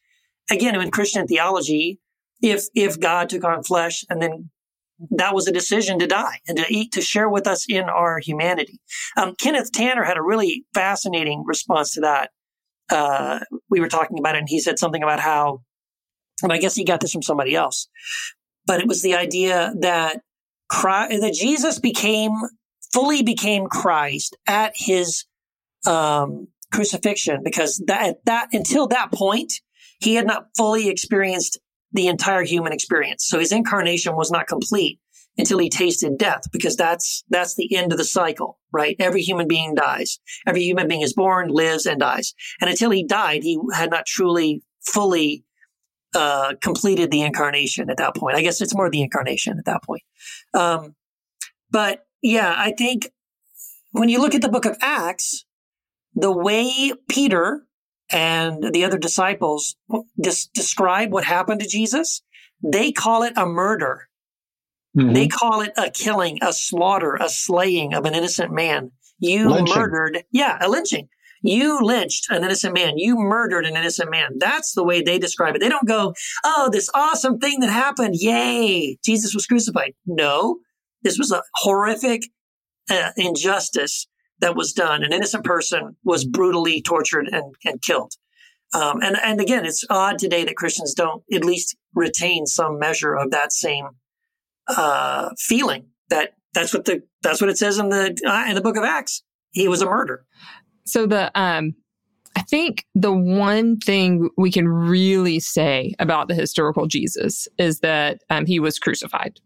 [0.49, 1.99] again, in Christian theology,
[2.41, 4.49] if if God took on flesh and then
[5.09, 8.19] that was a decision to die and to eat to share with us in our
[8.19, 8.80] humanity.
[9.17, 12.30] Um, Kenneth Tanner had a really fascinating response to that.
[12.89, 15.63] Uh, we were talking about it, and he said something about how,
[16.43, 17.88] and I guess he got this from somebody else,
[18.67, 20.22] but it was the idea that
[20.72, 22.32] Christ, that Jesus became
[22.93, 25.26] fully became Christ at his
[25.86, 29.53] um, crucifixion because that that until that point
[29.99, 31.59] he had not fully experienced
[31.91, 33.28] the entire human experience.
[33.28, 34.99] So his incarnation was not complete
[35.38, 38.95] until he tasted death because that's that's the end of the cycle, right?
[38.97, 40.19] Every human being dies.
[40.47, 42.34] Every human being is born, lives, and dies.
[42.61, 45.43] And until he died, he had not truly fully
[46.16, 48.36] uh, completed the incarnation at that point.
[48.36, 50.03] I guess it's more the incarnation at that point.
[50.53, 50.95] Um,
[51.70, 53.09] but yeah, I think
[53.91, 55.45] when you look at the book of Acts,
[56.14, 57.66] the way Peter
[58.12, 59.76] and the other disciples
[60.20, 62.22] des- describe what happened to Jesus,
[62.62, 64.09] they call it a murder.
[64.97, 65.14] Mhm.
[65.14, 68.91] They call it a killing, a slaughter, a slaying of an innocent man.
[69.20, 69.76] You Lynching.
[69.76, 71.07] murdered, yeah, a lynching.
[71.41, 72.97] You lynched an innocent man.
[72.97, 74.37] You murdered an innocent man.
[74.37, 75.59] That's the way they describe it.
[75.59, 76.13] They don't go,
[76.43, 78.15] oh, this awesome thing that happened.
[78.17, 78.97] Yay.
[79.03, 79.93] Jesus was crucified.
[80.05, 80.59] No,
[81.03, 82.23] this was a horrific
[82.89, 84.07] uh, injustice
[84.39, 85.03] that was done.
[85.03, 88.13] An innocent person was brutally tortured and, and killed.
[88.73, 93.15] Um, and, and again, it's odd today that Christians don't at least retain some measure
[93.15, 93.87] of that same
[94.67, 98.61] uh, feeling that that's what the that's what it says in the uh, in the
[98.61, 99.23] book of Acts.
[99.51, 100.25] He was a murderer.
[100.86, 101.75] So the um
[102.36, 108.21] I think the one thing we can really say about the historical Jesus is that
[108.29, 109.39] um, he was crucified.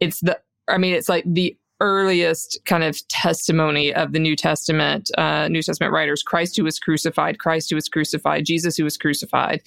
[0.00, 5.10] It's the, I mean, it's like the earliest kind of testimony of the New Testament,
[5.18, 8.96] uh, New Testament writers Christ who was crucified, Christ who was crucified, Jesus who was
[8.96, 9.60] crucified.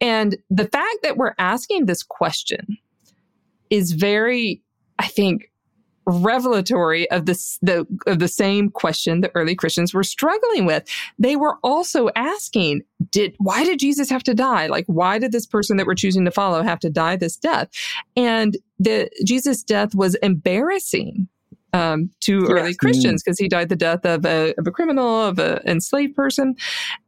[0.00, 2.78] And the fact that we're asking this question
[3.70, 4.62] is very,
[4.98, 5.51] I think,
[6.06, 10.84] revelatory of this the of the same question the early Christians were struggling with.
[11.18, 14.66] They were also asking, did why did Jesus have to die?
[14.66, 17.68] Like why did this person that we're choosing to follow have to die this death?
[18.16, 21.28] And the Jesus' death was embarrassing
[21.72, 22.76] um, to early Yes.
[22.76, 26.54] Christians because he died the death of a of a criminal, of an enslaved person,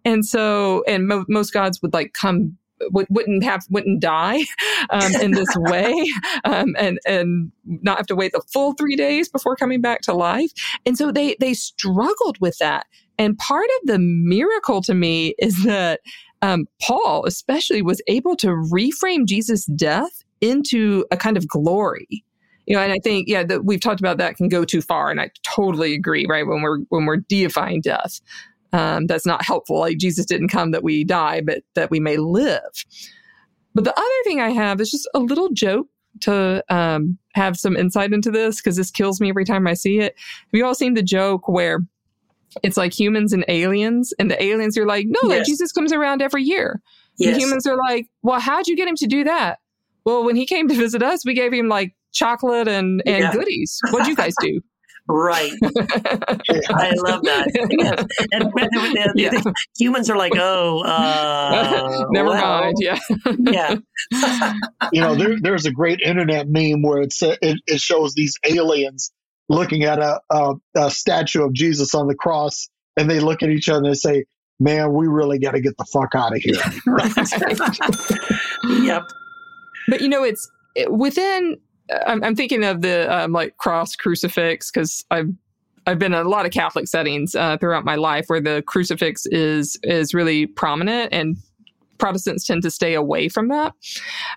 [0.05, 2.57] and so and mo- most gods would like come
[2.93, 4.41] would, wouldn't have wouldn't die
[4.91, 5.95] um, in this way
[6.45, 10.14] um, and and not have to wait the full three days before coming back to
[10.14, 10.51] life.
[10.87, 12.87] And so they they struggled with that.
[13.18, 16.01] And part of the miracle to me is that
[16.43, 22.24] um, paul especially was able to reframe jesus death into a kind of glory.
[22.66, 25.11] You know and i think yeah that we've talked about that can go too far
[25.11, 28.20] and i totally agree right when we're when we're deifying death
[28.75, 29.79] um, that's not helpful.
[29.79, 32.85] Like Jesus didn't come that we die, but that we may live.
[33.75, 35.87] But the other thing I have is just a little joke
[36.20, 39.99] to um, have some insight into this because this kills me every time I see
[40.01, 40.14] it.
[40.16, 41.81] Have you all seen the joke where
[42.62, 46.22] it's like humans and aliens, and the aliens are like, no, like Jesus comes around
[46.22, 46.81] every year.
[47.16, 47.35] Yes.
[47.35, 49.59] The humans are like, well, how'd you get him to do that?
[50.05, 53.33] Well, when he came to visit us, we gave him like chocolate and, and Yeah.
[53.33, 53.81] goodies.
[53.91, 54.61] What'd you guys do?
[55.07, 55.52] Right.
[55.62, 57.66] I love that.
[57.78, 58.07] Yes.
[58.32, 59.30] And, when the- the- Yeah.
[59.30, 62.76] the humans are like, oh, uh, Never well, mind.
[62.80, 62.98] Yeah.
[63.38, 63.76] Yeah.
[64.92, 68.38] you know, there, there's a great internet meme where it's, uh, it, it shows these
[68.48, 69.12] aliens
[69.48, 73.50] looking at a, a, a statue of Jesus on the cross, and they look at
[73.50, 74.24] each other and say,
[74.59, 76.55] "Man, we really got to get the fuck out of here."
[78.84, 79.02] yep.
[79.88, 81.59] But you know, it's it- within.
[82.07, 85.28] I'm, I'm thinking of the um, like cross crucifix because I've
[85.87, 89.26] I've been in a lot of Catholic settings uh, throughout my life where the crucifix
[89.26, 91.37] is is really prominent and.
[91.97, 93.72] Protestants tend to stay away from that,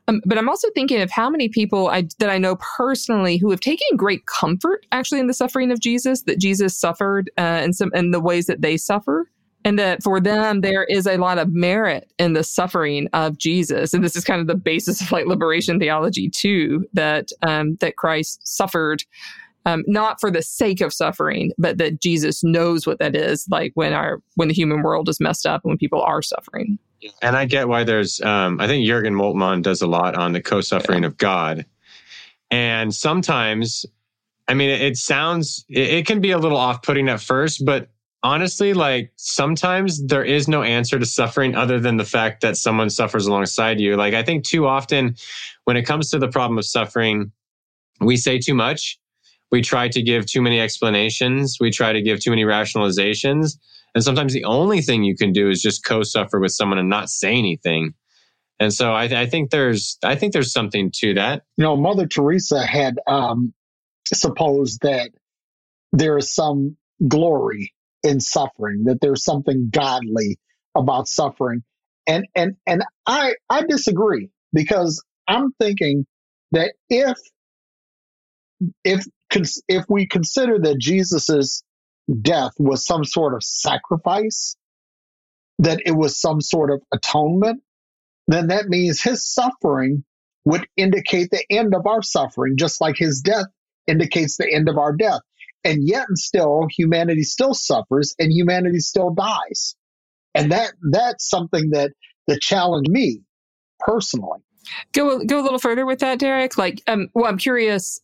[0.08, 3.50] um, but I'm also thinking of how many people I, that I know personally who
[3.50, 6.22] have taken great comfort actually in the suffering of Jesus.
[6.22, 9.28] That Jesus suffered uh, and some in the ways that they suffer,
[9.66, 13.94] and that for them there is a lot of merit in the suffering of Jesus.
[13.94, 17.98] And this is kind of the basis of like liberation theology too, that um, that
[17.98, 19.04] Christ suffered
[19.66, 23.72] um, not for the sake of suffering, but that Jesus knows what that is like
[23.76, 26.80] when our when the human world is messed up and when people are suffering.
[27.22, 30.42] And I get why there's, um, I think Jurgen Moltmann does a lot on the
[30.42, 31.66] co suffering of God.
[32.50, 33.86] And sometimes,
[34.48, 37.66] I mean, it, it sounds, it, it can be a little off putting at first,
[37.66, 37.90] but
[38.24, 42.90] honestly, like sometimes there is no answer to suffering other than the fact that someone
[42.90, 43.96] suffers alongside you.
[43.96, 45.16] Like, I think too often
[45.66, 47.32] when it comes to the problem of suffering,
[48.00, 49.00] we say too much.
[49.52, 51.58] We try to give too many explanations.
[51.60, 53.58] We try to give too many rationalizations.
[53.96, 57.10] And sometimes the only thing you can do is just co-suffer with someone and not
[57.10, 57.94] say anything.
[58.60, 61.44] And so I, I think there's I think there's something to that.
[61.58, 63.54] you know, Mother Teresa had um,
[64.14, 65.12] supposed that
[65.94, 66.76] there is some
[67.08, 67.74] glory
[68.04, 70.38] in suffering, that there's something godly
[70.76, 71.64] about suffering,
[72.08, 76.06] and and and I I disagree because I'm thinking
[76.52, 77.18] that if
[78.84, 79.06] if
[79.68, 81.64] if we consider that Jesus's
[82.22, 84.56] death was some sort of sacrifice,
[85.60, 87.62] that it was some sort of atonement,
[88.28, 90.04] then that means his suffering
[90.46, 93.48] would indicate the end of our suffering, just like his death
[93.86, 95.22] indicates the end of our death.
[95.68, 99.76] And yet, and still, humanity still suffers, and humanity still dies.
[100.34, 101.92] And that that's something that
[102.28, 103.22] that challenged me
[103.80, 104.40] personally.
[104.94, 106.58] Go go a little further with that, Derek.
[106.58, 108.02] Like, um, well, I'm curious.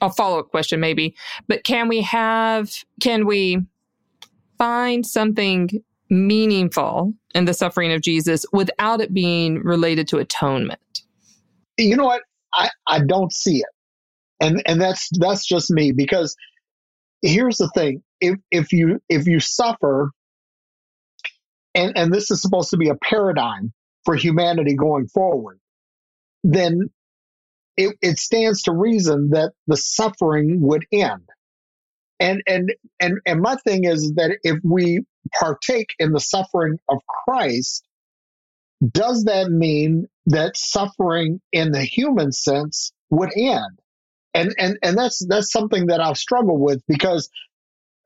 [0.00, 1.14] A follow up question, maybe,
[1.48, 2.72] but can we have?
[3.00, 3.58] Can we
[4.58, 5.70] find something
[6.10, 11.02] meaningful in the suffering of Jesus without it being related to atonement?
[11.78, 12.22] You know what?
[12.54, 13.66] I, I don't see it.
[14.40, 16.36] and and that's that's just me because
[17.22, 18.02] here's the thing.
[18.20, 20.10] If if you if you suffer
[21.74, 23.72] and and this is supposed to be a paradigm
[24.04, 25.58] for humanity going forward
[26.44, 26.90] then
[27.76, 31.28] it, it stands to reason that the suffering would end.
[32.20, 36.98] And and and and my thing is that if we partake in the suffering of
[37.06, 37.84] Christ
[38.90, 43.78] does that mean that suffering in the human sense would end
[44.34, 47.28] and and and that's that's something that I've struggled with because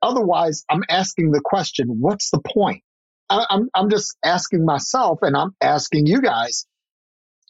[0.01, 2.83] otherwise I'm asking the question, what's the point?
[3.29, 6.65] I, I'm I'm just asking myself, and I'm asking you guys,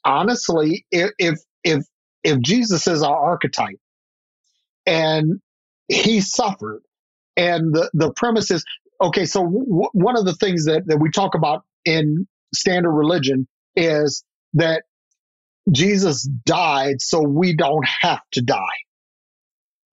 [0.06, 1.86] honestly, if if if,
[2.24, 3.80] if Jesus is our archetype,
[4.86, 5.40] and
[5.88, 6.82] he suffered,
[7.36, 8.64] and the the premise is
[9.02, 9.26] okay.
[9.26, 14.24] So w- one of the things that that we talk about in standard religion is
[14.54, 14.84] that
[15.72, 18.58] Jesus died so we don't have to die.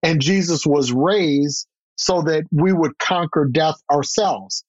[0.03, 4.63] And Jesus was raised so that we would conquer death ourselves.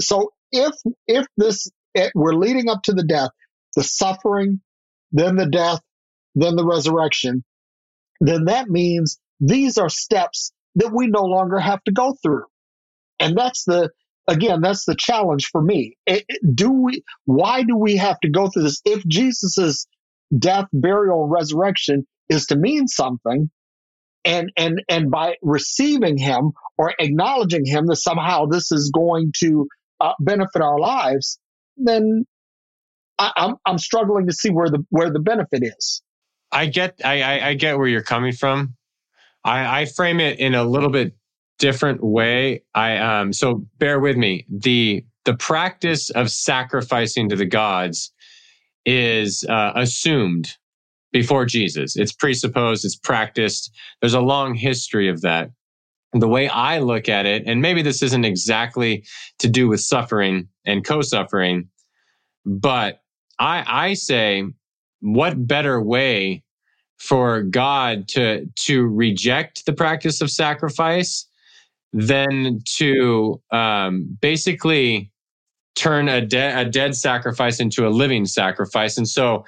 [0.00, 0.72] So if
[1.06, 3.30] if this it, we're leading up to the death,
[3.76, 4.60] the suffering,
[5.12, 5.80] then the death,
[6.34, 7.44] then the resurrection,
[8.20, 12.44] then that means these are steps that we no longer have to go through.
[13.20, 13.90] And that's the
[14.26, 15.96] again, that's the challenge for me.
[16.06, 19.86] It, it, do we why do we have to go through this if Jesus's
[20.36, 23.50] death, burial, resurrection is to mean something,
[24.24, 29.66] and and and by receiving him or acknowledging him that somehow this is going to
[30.00, 31.38] uh, benefit our lives,
[31.76, 32.24] then
[33.18, 36.02] I, I'm I'm struggling to see where the where the benefit is.
[36.50, 38.74] I get I, I, I get where you're coming from.
[39.44, 41.14] I, I frame it in a little bit
[41.58, 42.64] different way.
[42.74, 44.46] I um so bear with me.
[44.48, 48.12] The the practice of sacrificing to the gods
[48.88, 50.56] is uh, assumed
[51.12, 51.94] before Jesus.
[51.94, 53.70] It's presupposed, it's practiced.
[54.00, 55.50] There's a long history of that.
[56.14, 59.04] The way I look at it, and maybe this isn't exactly
[59.40, 61.68] to do with suffering and co suffering,
[62.46, 63.02] but
[63.38, 64.44] I, I say,
[65.00, 66.42] what better way
[66.96, 71.26] for God to, to reject the practice of sacrifice
[71.92, 75.12] than to um, basically
[75.78, 78.98] turn a, de- a dead sacrifice into a living sacrifice.
[78.98, 79.44] And so,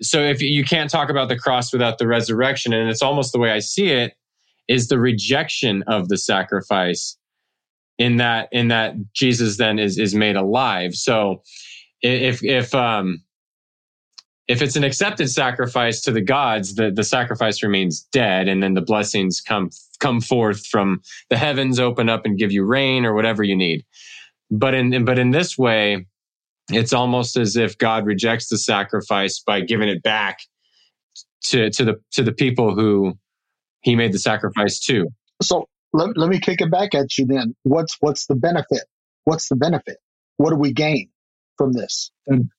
[0.00, 3.38] so if you can't talk about the cross without the resurrection, and it's almost the
[3.38, 4.14] way I see it,
[4.68, 7.16] is the rejection of the sacrifice
[7.98, 10.94] in that in that Jesus then is is made alive.
[10.94, 11.42] So
[12.02, 13.22] if if um
[14.48, 18.74] if it's an accepted sacrifice to the gods, the, the sacrifice remains dead, and then
[18.74, 21.00] the blessings come come forth from
[21.30, 23.84] the heavens, open up and give you rain or whatever you need.
[24.50, 26.06] But in but in this way,
[26.70, 30.38] it's almost as if God rejects the sacrifice by giving it back
[31.44, 33.14] to to the to the people who
[33.80, 35.06] he made the sacrifice to.
[35.42, 37.54] So let, let me kick it back at you then.
[37.62, 38.82] What's what's the benefit?
[39.24, 39.98] What's the benefit?
[40.36, 41.08] What do we gain?
[41.56, 42.10] From this?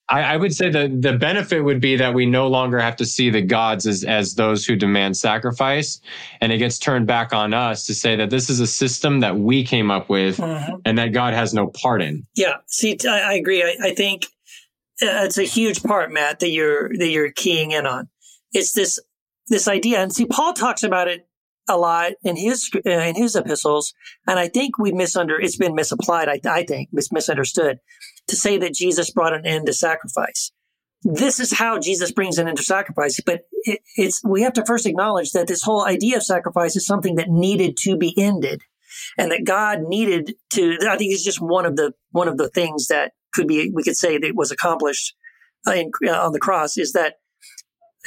[0.10, 3.06] I, I, would say that the benefit would be that we no longer have to
[3.06, 6.00] see the gods as, as those who demand sacrifice.
[6.40, 9.38] And it gets turned back on us to say that this is a system that
[9.38, 10.76] we came up with mm-hmm.
[10.86, 12.26] and that God has no part in.
[12.36, 12.58] Yeah.
[12.68, 13.62] See, I, I agree.
[13.64, 14.26] I, I think
[15.02, 18.08] uh, it's a huge part, Matt, that you're, that you're keying in on.
[18.54, 19.00] It's this,
[19.50, 20.02] this idea.
[20.02, 21.28] And see, Paul talks about it
[21.68, 23.94] a lot in his uh, in his epistles,
[24.26, 25.38] and I think we misunder.
[25.38, 26.30] It's been misapplied.
[26.30, 27.80] I, I think mis- misunderstood
[28.28, 30.52] to say that Jesus brought an end to sacrifice.
[31.04, 34.66] This is how Jesus brings an end to sacrifice, but it, it's we have to
[34.66, 38.62] first acknowledge that this whole idea of sacrifice is something that needed to be ended,
[39.18, 40.78] and that God needed to.
[40.90, 43.84] I think it's just one of the one of the things that could be we
[43.84, 45.16] could say that was accomplished
[45.68, 47.16] uh, in, uh, on the cross is that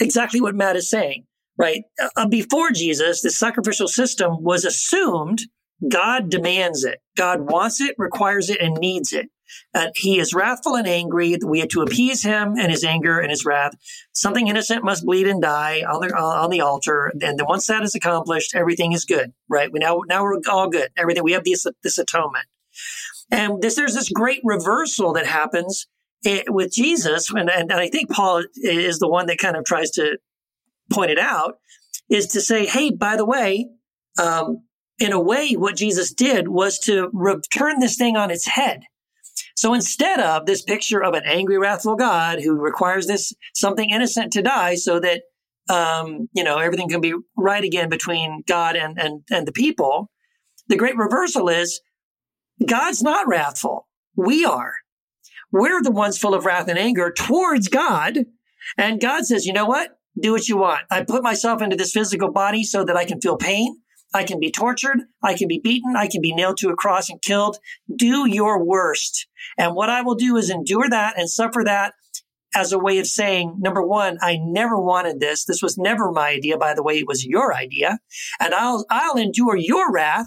[0.01, 1.27] exactly what Matt is saying.
[1.57, 1.83] Right
[2.17, 5.43] uh, before Jesus, the sacrificial system was assumed.
[5.89, 6.99] God demands it.
[7.17, 9.31] God wants it, requires it, and needs it.
[9.75, 11.37] Uh, he is wrathful and angry.
[11.45, 13.73] We had to appease him and his anger and his wrath.
[14.13, 17.13] Something innocent must bleed and die on the on the altar.
[17.21, 19.71] And then once that is accomplished, everything is good, right?
[19.73, 20.91] We now now we're all good.
[20.97, 22.47] Everything we have this this atonement,
[23.31, 25.87] and this there's this great reversal that happens
[26.25, 29.91] eh, with Jesus, and, and I think Paul is the one that kind of tries
[29.93, 30.19] to
[30.93, 31.59] point it out,
[32.09, 33.69] is to say, hey, by the way.
[34.21, 34.65] Um,
[34.99, 37.11] in a way, what Jesus did was to
[37.57, 38.83] turn this thing on its head
[39.61, 44.33] so instead of this picture of an angry, wrathful God who requires this something innocent
[44.33, 45.25] to die so that,
[45.69, 50.11] um, you know, everything can be right again between God and, and, and the people,
[50.69, 51.83] the great reversal is
[52.67, 53.87] God's not wrathful.
[54.17, 54.73] We are.
[55.53, 58.21] We're the ones full of wrath and anger towards God.
[58.79, 59.91] And God says, you know what?
[60.19, 60.83] do what you want.
[60.91, 63.77] I put myself into this physical body so that I can feel pain.
[64.13, 64.99] I can be tortured.
[65.23, 65.95] I can be beaten.
[65.97, 67.59] I can be nailed to a cross and killed.
[67.95, 69.27] Do your worst.
[69.57, 71.95] And what I will do is endure that and suffer that
[72.55, 75.45] as a way of saying, number one, I never wanted this.
[75.45, 76.59] This was never my idea.
[76.59, 77.99] By the way, it was your idea.
[78.41, 80.27] And I'll, I'll endure your wrath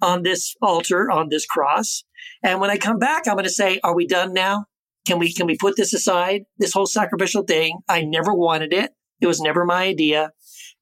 [0.00, 2.04] on this altar, on this cross.
[2.42, 4.64] And when I come back, I'm going to say, are we done now?
[5.06, 6.42] Can we, can we put this aside?
[6.58, 7.80] This whole sacrificial thing.
[7.88, 8.92] I never wanted it.
[9.20, 10.30] It was never my idea.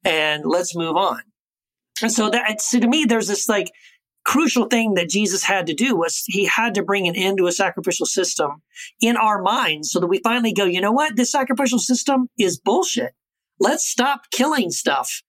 [0.04, 1.20] And let's move on.
[2.02, 3.70] And so that, so to me, there's this like
[4.24, 7.46] crucial thing that Jesus had to do was he had to bring an end to
[7.46, 8.62] a sacrificial system
[9.00, 11.16] in our minds so that we finally go, you know what?
[11.16, 13.12] This sacrificial system is bullshit.
[13.58, 15.22] Let's stop killing stuff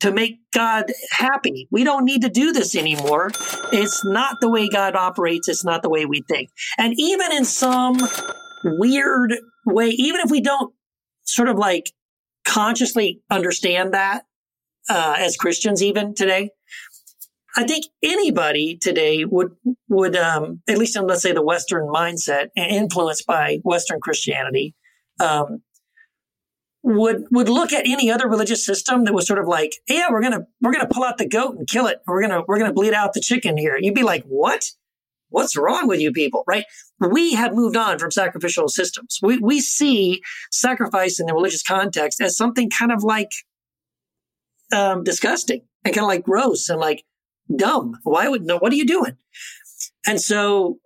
[0.00, 1.68] to make God happy.
[1.70, 3.30] We don't need to do this anymore.
[3.72, 5.48] It's not the way God operates.
[5.48, 6.50] It's not the way we think.
[6.78, 7.96] And even in some
[8.64, 9.34] weird
[9.66, 10.72] way, even if we don't
[11.24, 11.90] sort of like
[12.44, 14.24] consciously understand that,
[14.88, 16.50] uh, as Christians even today,
[17.56, 19.52] I think anybody today would
[19.88, 24.74] would um, at least in let's say the Western mindset influenced by Western Christianity
[25.20, 25.62] um,
[26.82, 30.22] would would look at any other religious system that was sort of like, yeah, we're
[30.22, 31.98] gonna we're gonna pull out the goat and kill it.
[32.06, 33.76] We're gonna we're gonna bleed out the chicken here.
[33.78, 34.64] You'd be like, what?
[35.28, 36.44] What's wrong with you people?
[36.46, 36.64] Right?
[37.00, 39.18] We have moved on from sacrificial systems.
[39.22, 43.30] We we see sacrifice in the religious context as something kind of like
[44.72, 47.04] um, disgusting and kind of like gross and like
[47.54, 47.98] dumb.
[48.02, 48.58] Why would no?
[48.58, 49.16] What are you doing?
[50.06, 50.78] And so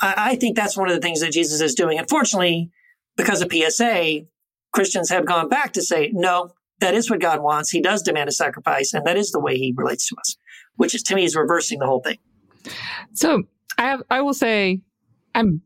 [0.00, 1.98] I, I think that's one of the things that Jesus is doing.
[1.98, 2.70] Unfortunately,
[3.16, 4.22] because of PSA,
[4.72, 6.50] Christians have gone back to say, no,
[6.80, 7.70] that is what God wants.
[7.70, 10.36] He does demand a sacrifice, and that is the way He relates to us,
[10.76, 12.18] which is to me is reversing the whole thing.
[13.14, 13.44] So
[13.78, 14.80] I have, I will say,
[15.34, 15.62] I'm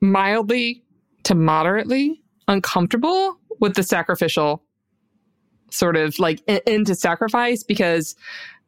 [0.00, 0.84] mildly
[1.24, 4.62] to moderately uncomfortable with the sacrificial
[5.70, 8.16] sort of like into sacrifice because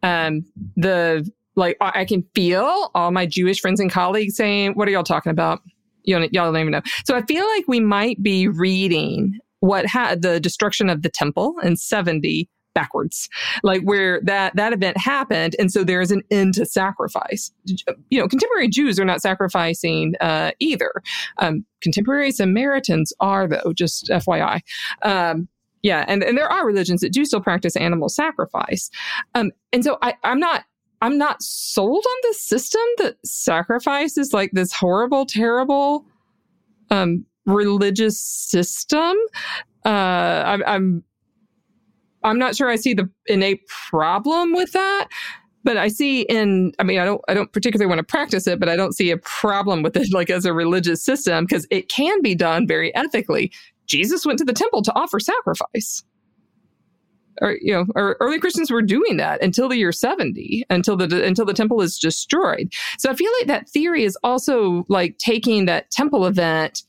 [0.02, 0.44] um,
[0.76, 5.02] the like I can feel all my Jewish friends and colleagues saying, "What are y'all
[5.02, 5.60] talking about?"
[6.04, 6.82] You know, y'all don't even know.
[7.04, 11.56] So I feel like we might be reading what had the destruction of the temple
[11.62, 13.28] in 70 backwards
[13.64, 17.50] like where that that event happened and so there is an end to sacrifice
[18.10, 20.92] you know contemporary jews are not sacrificing uh, either
[21.38, 24.60] um, contemporary samaritans are though just fyi
[25.02, 25.48] um,
[25.82, 28.90] yeah, and, and there are religions that do still practice animal sacrifice.
[29.34, 30.64] Um, and so I, I'm not
[31.02, 36.04] I'm not sold on the system that sacrifice is like this horrible, terrible
[36.90, 39.16] um, religious system.
[39.84, 41.02] Uh, I, I'm
[42.22, 45.08] I'm not sure I see the innate problem with that,
[45.64, 48.60] but I see in I mean I don't I don't particularly want to practice it,
[48.60, 51.88] but I don't see a problem with it like as a religious system because it
[51.88, 53.50] can be done very ethically.
[53.90, 56.02] Jesus went to the temple to offer sacrifice.
[57.42, 61.24] Or you know, or early Christians were doing that until the year 70, until the
[61.24, 62.72] until the temple is destroyed.
[62.98, 66.82] So I feel like that theory is also like taking that temple event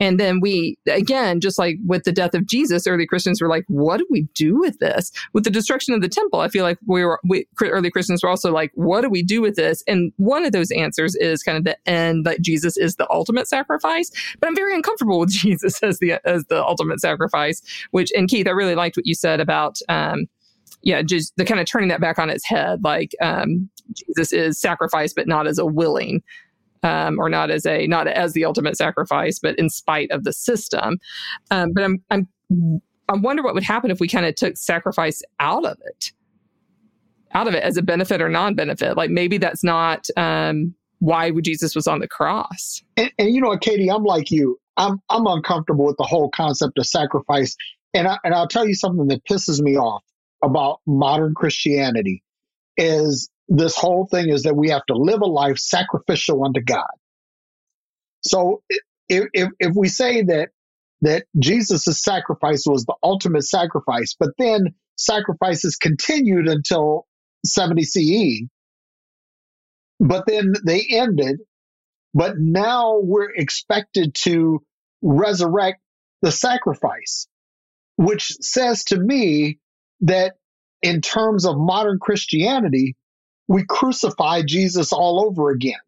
[0.00, 3.64] and then we, again, just like with the death of Jesus, early Christians were like,
[3.66, 5.10] what do we do with this?
[5.32, 8.28] With the destruction of the temple, I feel like we were, we, early Christians were
[8.28, 9.82] also like, what do we do with this?
[9.88, 13.48] And one of those answers is kind of the end that Jesus is the ultimate
[13.48, 14.10] sacrifice.
[14.38, 17.60] But I'm very uncomfortable with Jesus as the, as the ultimate sacrifice,
[17.90, 20.26] which, and Keith, I really liked what you said about, um,
[20.82, 22.84] yeah, just the kind of turning that back on its head.
[22.84, 26.22] Like, um, Jesus is sacrifice, but not as a willing
[26.82, 30.32] um, or not as a not as the ultimate sacrifice, but in spite of the
[30.32, 30.98] system.
[31.50, 32.28] Um, but I'm I'm
[33.08, 36.12] I wonder what would happen if we kind of took sacrifice out of it,
[37.32, 38.96] out of it as a benefit or non-benefit.
[38.96, 42.82] Like maybe that's not um, why Jesus was on the cross.
[42.96, 44.58] And, and you know, Katie, I'm like you.
[44.76, 47.56] I'm I'm uncomfortable with the whole concept of sacrifice,
[47.94, 50.04] and I, and I'll tell you something that pisses me off
[50.42, 52.22] about modern Christianity
[52.76, 56.86] is this whole thing is that we have to live a life sacrificial unto God.
[58.22, 58.62] So
[59.08, 60.50] if, if, if we say that
[61.00, 67.06] that Jesus' sacrifice was the ultimate sacrifice, but then sacrifices continued until
[67.46, 68.48] 70 CE,
[70.00, 71.38] but then they ended,
[72.14, 74.60] but now we're expected to
[75.02, 75.80] resurrect
[76.22, 77.28] the sacrifice,
[77.96, 79.60] which says to me
[80.00, 80.34] that
[80.82, 82.96] in terms of modern Christianity,
[83.48, 85.80] we crucify Jesus all over again.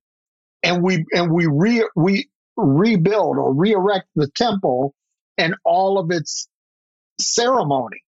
[0.62, 4.94] And we, and we re, we rebuild or re-erect the temple
[5.38, 6.48] and all of its
[7.20, 8.02] ceremony.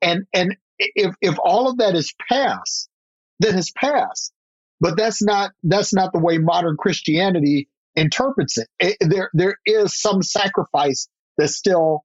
[0.00, 2.88] And, and if, if all of that is past,
[3.40, 4.32] then it's past.
[4.80, 8.68] But that's not, that's not the way modern Christianity interprets it.
[8.78, 11.08] it there, there is some sacrifice
[11.38, 12.04] that's still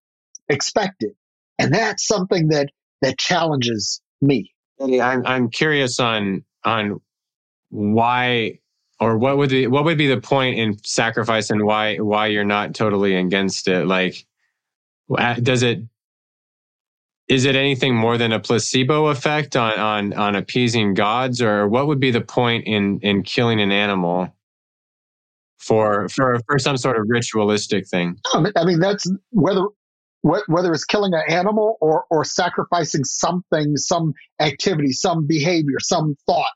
[0.49, 1.11] expected.
[1.59, 2.69] And that's something that,
[3.01, 4.53] that challenges me.
[4.79, 7.01] I'm, I'm curious on, on
[7.69, 8.59] why
[8.99, 12.43] or what would be what would be the point in sacrifice and why why you're
[12.43, 13.85] not totally against it?
[13.87, 14.25] Like
[15.41, 15.79] does it
[17.27, 21.41] is it anything more than a placebo effect on on on appeasing gods?
[21.41, 24.33] Or what would be the point in in killing an animal
[25.57, 28.17] for for for some sort of ritualistic thing?
[28.33, 29.65] Um, I mean that's whether
[30.21, 36.51] whether it's killing an animal or or sacrificing something some activity some behavior some thought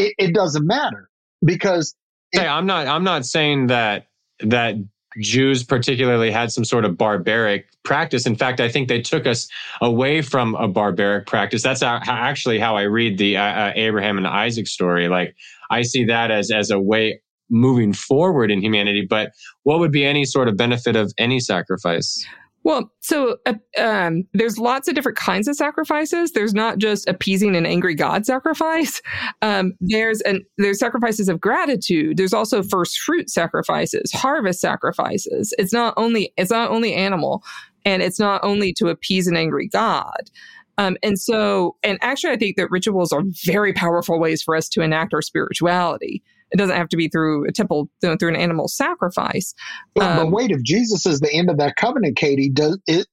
[0.00, 1.08] it, it doesn't matter
[1.44, 1.94] because
[2.32, 4.06] it, hey, I'm not I'm not saying that
[4.40, 4.76] that
[5.20, 8.26] Jews particularly had some sort of barbaric practice.
[8.26, 9.48] In fact, I think they took us
[9.80, 11.62] away from a barbaric practice.
[11.62, 15.08] That's how actually how I read the uh, uh, Abraham and Isaac story.
[15.08, 15.34] Like
[15.70, 17.20] I see that as as a way
[17.50, 19.06] moving forward in humanity.
[19.08, 19.32] But
[19.64, 22.24] what would be any sort of benefit of any sacrifice?
[22.62, 26.32] Well, so uh, um, there's lots of different kinds of sacrifices.
[26.32, 29.00] There's not just appeasing an angry God sacrifice.
[29.42, 32.16] Um, there's an there's sacrifices of gratitude.
[32.16, 35.54] There's also first fruit sacrifices, harvest sacrifices.
[35.56, 37.42] It's not only it's not only animal,
[37.84, 40.30] and it's not only to appease an angry God.
[40.78, 44.68] Um, and so, and actually, I think that rituals are very powerful ways for us
[44.70, 46.22] to enact our spirituality.
[46.52, 49.54] It doesn't have to be through a temple, through an animal sacrifice.
[49.94, 53.06] But, um, but wait, if Jesus is the end of that covenant, Katie, does it,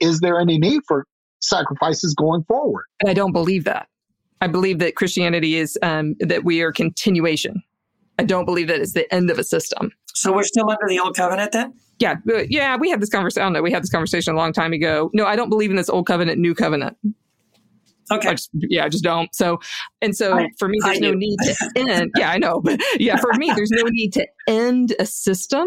[0.00, 1.06] is there any need for
[1.40, 2.84] sacrifices going forward?
[3.06, 3.88] I don't believe that.
[4.40, 7.62] I believe that Christianity is um, that we are continuation.
[8.18, 9.92] I don't believe that it's the end of a system.
[10.14, 11.74] So we're still under the old covenant then?
[11.98, 12.16] Yeah,
[12.48, 13.42] yeah, we had this conversation.
[13.42, 13.62] I don't know.
[13.62, 15.10] We had this conversation a long time ago.
[15.14, 16.96] No, I don't believe in this old covenant, new covenant.
[18.10, 18.30] Okay.
[18.30, 19.34] Just, yeah, I just don't.
[19.34, 19.60] So,
[20.00, 22.12] and so I, for me, there's no need to end.
[22.16, 22.60] Yeah, I know.
[22.60, 25.66] But yeah, for me, there's no need to end a system.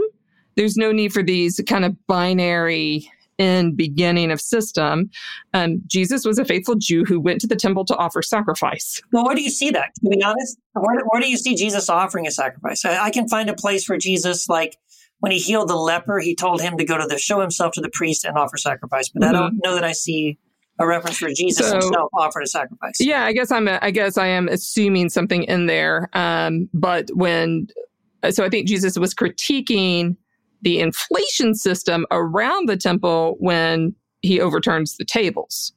[0.55, 3.09] There's no need for these kind of binary
[3.39, 5.09] end beginning of system.
[5.53, 9.01] Um, Jesus was a faithful Jew who went to the temple to offer sacrifice.
[9.11, 9.89] Well, where do you see that?
[9.95, 12.85] To be honest, where, where do you see Jesus offering a sacrifice?
[12.85, 14.77] I, I can find a place for Jesus, like
[15.19, 17.81] when he healed the leper, he told him to go to the show himself to
[17.81, 19.09] the priest and offer sacrifice.
[19.09, 19.35] But mm-hmm.
[19.35, 20.37] I don't know that I see
[20.81, 22.95] a reference for Jesus so, himself offered a sacrifice.
[22.99, 23.67] Yeah, I guess I'm.
[23.67, 26.09] A, I guess I am assuming something in there.
[26.13, 27.67] Um, but when,
[28.31, 30.17] so I think Jesus was critiquing
[30.61, 35.73] the inflation system around the temple when he overturns the tables.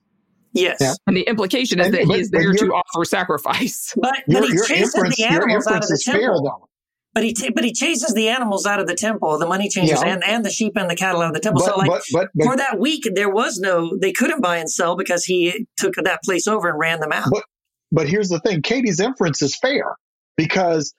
[0.53, 0.79] Yes.
[0.81, 0.95] Yeah.
[1.07, 3.93] And the implication is and, that but, he is there to offer sacrifice.
[4.01, 6.21] But, but your, he chases the animals out of the temple.
[6.21, 6.69] Fair, though.
[7.15, 10.03] But he t- but he chases the animals out of the temple, the money changers,
[10.03, 10.15] yeah.
[10.15, 11.63] and, and the sheep and the cattle out of the temple.
[11.65, 14.69] But, so like but, but, for that week, there was no they couldn't buy and
[14.69, 17.29] sell because he took that place over and ran them out.
[17.31, 17.45] But
[17.93, 19.97] but here's the thing: Katie's inference is fair
[20.37, 20.93] because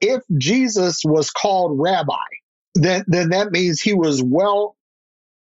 [0.00, 2.14] if Jesus was called rabbi,
[2.74, 4.74] then then that means he was well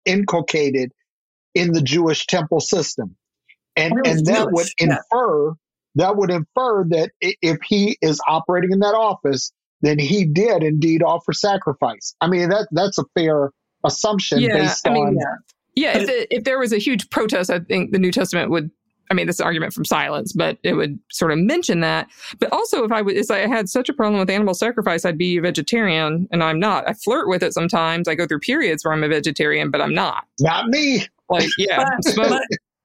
[0.05, 0.93] inculcated
[1.55, 3.17] in the Jewish temple system,
[3.75, 4.53] and and that Jewish.
[4.53, 5.53] would infer yeah.
[5.95, 9.53] that would infer that if he is operating in that office
[9.83, 12.15] then he did indeed offer sacrifice.
[12.21, 13.51] I mean, that that's a fair
[13.85, 15.17] assumption yeah, based I mean, on.
[15.17, 15.35] Yeah,
[15.75, 18.71] yeah if, the, if there was a huge protest, I think the New Testament would
[19.11, 22.09] I mean, this is argument from silence, but it would sort of mention that.
[22.39, 25.19] But also, if I was, if I had such a problem with animal sacrifice, I'd
[25.19, 26.89] be a vegetarian, and I'm not.
[26.89, 28.07] I flirt with it sometimes.
[28.07, 30.25] I go through periods where I'm a vegetarian, but I'm not.
[30.39, 31.07] Not me.
[31.29, 32.43] Like, yeah, but, smoke,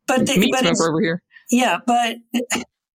[0.07, 1.21] but, but, meat but smoker over here.
[1.51, 2.17] Yeah, but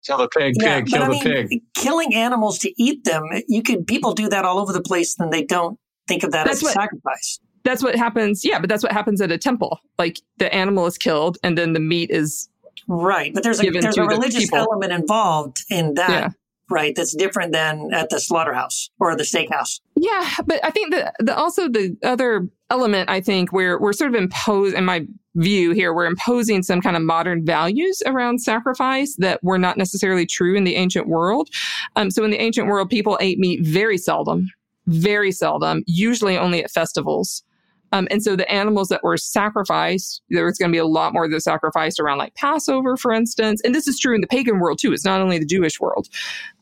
[0.06, 1.62] Kill the pig, yeah, kill the I mean, pig.
[1.74, 5.32] Killing animals to eat them, you could people do that all over the place, and
[5.32, 7.40] they don't think of that that's as what, a sacrifice.
[7.64, 8.44] That's what happens.
[8.44, 9.80] Yeah, but that's what happens at a temple.
[9.98, 12.48] Like the animal is killed, and then the meat is
[12.86, 13.34] right.
[13.34, 16.10] But there's a there's a religious the element involved in that.
[16.10, 16.28] Yeah.
[16.70, 19.80] Right, that's different than at the slaughterhouse or the steakhouse.
[20.00, 24.14] Yeah, but I think that the also the other element I think where we're sort
[24.14, 29.16] of imposed in my view here, we're imposing some kind of modern values around sacrifice
[29.18, 31.48] that were not necessarily true in the ancient world.
[31.96, 34.48] Um, so in the ancient world, people ate meat very seldom,
[34.86, 37.42] very seldom, usually only at festivals.
[37.92, 41.12] Um, and so the animals that were sacrificed, there was going to be a lot
[41.12, 43.60] more of the sacrificed around like Passover, for instance.
[43.64, 44.92] And this is true in the pagan world too.
[44.92, 46.08] It's not only the Jewish world.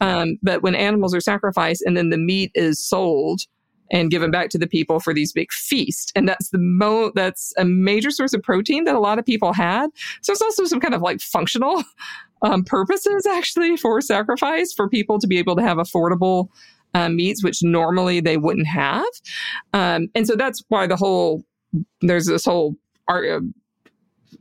[0.01, 3.43] Um, but when animals are sacrificed and then the meat is sold,
[3.91, 6.13] and given back to the people for these big feasts.
[6.15, 9.53] And that's the mo that's a major source of protein that a lot of people
[9.53, 9.91] had.
[10.23, 11.85] So it's also some kind of like functional
[12.43, 16.49] um, purposes actually for sacrifice for people to be able to have affordable
[16.97, 19.05] uh, meats, which normally they wouldn't have.
[19.75, 21.45] Um, and so that's why the whole
[22.01, 22.75] there's this whole
[23.07, 23.41] art, uh,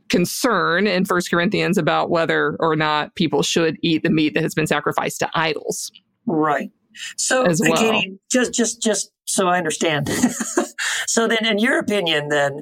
[0.08, 4.54] concern in First Corinthians about whether or not people should eat the meat that has
[4.54, 5.90] been sacrificed to idols.
[6.26, 6.70] Right.
[7.18, 7.76] So, as well.
[7.76, 10.08] Katie, just just just so I understand.
[11.06, 12.60] so then, in your opinion, then,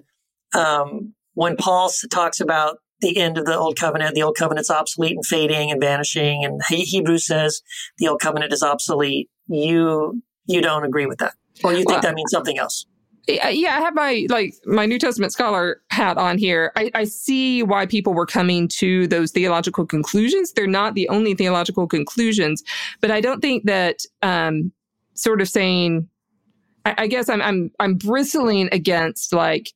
[0.57, 5.15] um, when Paul talks about the end of the old covenant, the old covenant's obsolete
[5.15, 7.63] and fading and vanishing, and he- Hebrews says
[7.99, 9.31] the old covenant is obsolete.
[9.49, 12.87] You you don't agree with that, or you think Well, that means something else?
[13.27, 16.73] Yeah, yeah, I have my like my New Testament scholar hat on here.
[16.77, 20.53] I, I see why people were coming to those theological conclusions.
[20.53, 22.63] They're not the only theological conclusions,
[23.01, 24.73] but I don't think that um,
[25.15, 26.09] sort of saying.
[26.85, 29.73] I, I guess I'm I'm I'm bristling against like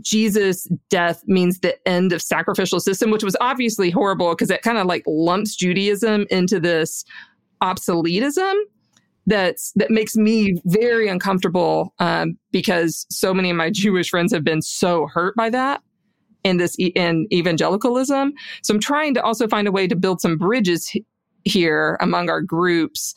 [0.00, 4.78] Jesus' death means the end of sacrificial system, which was obviously horrible because it kind
[4.78, 7.04] of like lumps Judaism into this
[7.62, 8.54] obsoletism
[9.28, 14.42] that's that makes me very uncomfortable um, because so many of my Jewish friends have
[14.42, 15.82] been so hurt by that
[16.44, 18.32] in this in evangelicalism.
[18.62, 21.04] So I'm trying to also find a way to build some bridges h-
[21.44, 23.14] here among our groups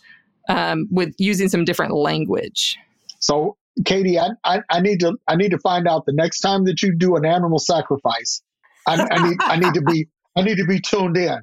[0.49, 2.77] um, with using some different language.
[3.19, 3.55] So,
[3.85, 6.81] Katie, I, I, I need to I need to find out the next time that
[6.81, 8.41] you do an animal sacrifice.
[8.85, 11.39] I, I need I need to be I need to be tuned in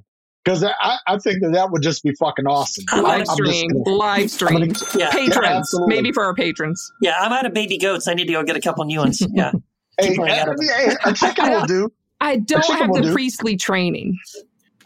[0.49, 2.85] because I, I think that that would just be fucking awesome.
[2.97, 5.95] Live I'm stream, gonna- live stream, gonna- Yeah, patrons, absolutely.
[5.95, 6.91] maybe for our patrons.
[7.03, 7.19] yeah.
[7.21, 8.09] I'm out of baby goats.
[8.09, 9.23] I need to go get a couple new ones.
[9.35, 9.53] Yeah,
[10.01, 11.93] hey, Keep running hey, a chicken will do.
[12.21, 13.13] I don't have the do.
[13.13, 14.17] priestly training.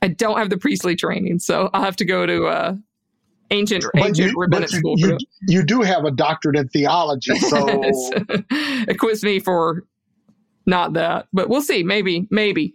[0.03, 2.75] I don't have the priestly training, so I'll have to go to uh,
[3.53, 4.95] ancient But ancient you, rabbinic but you, school.
[4.99, 5.19] you,
[5.49, 9.85] you do have a doctorate in theology, so it quizzed me for
[10.67, 11.83] not that, but we'll see.
[11.85, 12.75] Maybe, maybe.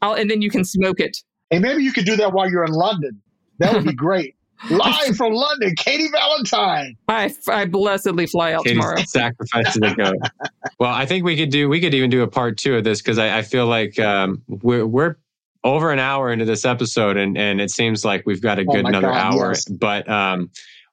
[0.00, 1.18] I'll, and then you can smoke it.
[1.52, 3.20] Hey, maybe you could do that while you're in London.
[3.58, 4.34] That would be great.
[4.70, 6.96] Live from London, Katie Valentine.
[7.08, 9.02] I, I blessedly fly out Katie's tomorrow.
[9.06, 10.50] sacrifice to the goat.
[10.78, 13.00] well, I think we could do we could even do a part two of this
[13.02, 15.16] because I, I feel like um, we're we're
[15.64, 18.72] over an hour into this episode and and it seems like we've got a Oh
[18.72, 19.48] good my another God, hour.
[19.48, 19.64] yes.
[19.64, 20.50] But um,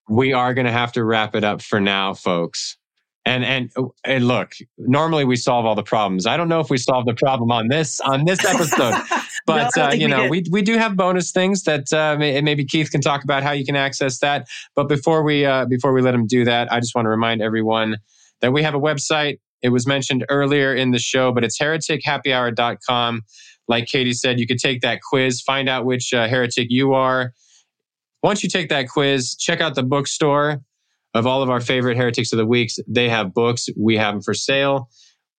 [0.10, 2.76] we are going to have to wrap it up for now, folks.
[3.26, 3.72] And and
[4.04, 6.26] and look, normally we solve all the problems.
[6.26, 8.96] I don't know if we solved the problem on this on this episode.
[9.46, 10.32] But don't uh, you we know, did.
[10.32, 13.52] we we do have bonus things that uh, may, maybe Keith can talk about how
[13.52, 14.48] you can access that.
[14.76, 17.42] But before we uh, before we let him do that, I just want to remind
[17.42, 17.98] everyone
[18.42, 19.40] that we have a website.
[19.62, 23.22] It was mentioned earlier in the show, but it's heretichappyhour.com.
[23.68, 27.34] Like Katie said, you could take that quiz, find out which uh, heretic you are.
[28.22, 30.62] Once you take that quiz, check out the bookstore
[31.20, 32.78] of all of our favorite heretics of the weeks.
[32.88, 33.68] They have books.
[33.78, 34.90] We have them for sale.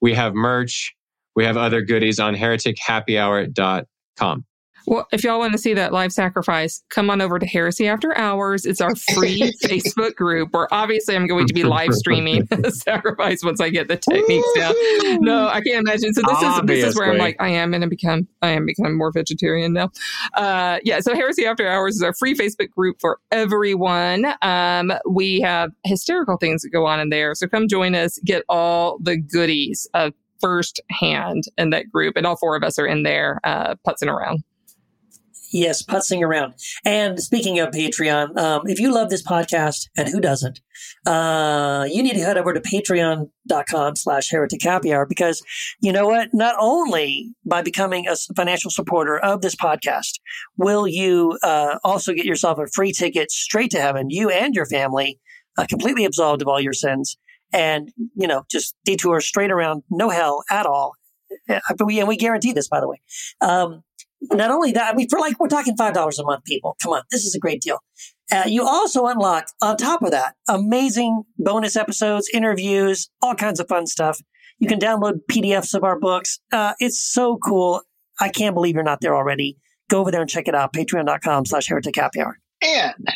[0.01, 0.95] We have merch.
[1.35, 4.45] We have other goodies on heretichappyhour.com.
[4.87, 8.17] Well, if y'all want to see that live sacrifice, come on over to Heresy After
[8.17, 8.65] Hours.
[8.65, 13.43] It's our free Facebook group where obviously I'm going to be live streaming the sacrifice
[13.45, 14.75] once I get the techniques down.
[15.23, 16.13] No, I can't imagine.
[16.15, 18.67] So this is this is where I'm like, I am going to become, I am
[18.67, 19.91] becoming more vegetarian now.
[20.35, 21.01] Uh, yeah.
[21.01, 24.27] So Heresy After Hours is our free Facebook group for everyone.
[24.43, 27.35] Um, we have hysterical things that go on in there.
[27.35, 32.37] So come join us, get all the goodies of firsthand in that group, and all
[32.37, 34.43] four of us are in there, uh, putzing around.
[35.53, 36.55] Yes, putzing around.
[36.85, 40.61] And speaking of Patreon, um, if you love this podcast, and who doesn't,
[41.07, 45.43] uh, you need to head over to patreon.com slash heretic happy hour because
[45.81, 46.29] you know what?
[46.33, 50.21] Not only by becoming a financial supporter of this podcast,
[50.57, 54.67] will you uh, also get yourself a free ticket straight to heaven, you and your
[54.67, 55.19] family,
[55.59, 57.17] uh, completely absolved of all your sins,
[57.53, 60.95] and, you know, just detour straight around, no hell at all.
[61.49, 63.01] Uh, and we guarantee this, by the way.
[63.41, 63.83] Um,
[64.23, 66.77] not only that, I mean, for like, we're talking $5 a month, people.
[66.83, 67.03] Come on.
[67.11, 67.79] This is a great deal.
[68.33, 73.69] Uh, you also unlock, on top of that, amazing bonus episodes, interviews, all kinds of
[73.69, 74.21] fun stuff.
[74.59, 76.39] You can download PDFs of our books.
[76.53, 77.81] Uh, it's so cool.
[78.21, 79.57] I can't believe you're not there already.
[79.89, 80.73] Go over there and check it out.
[80.73, 82.39] Patreon.com slash heretic happy hour.
[82.63, 83.09] And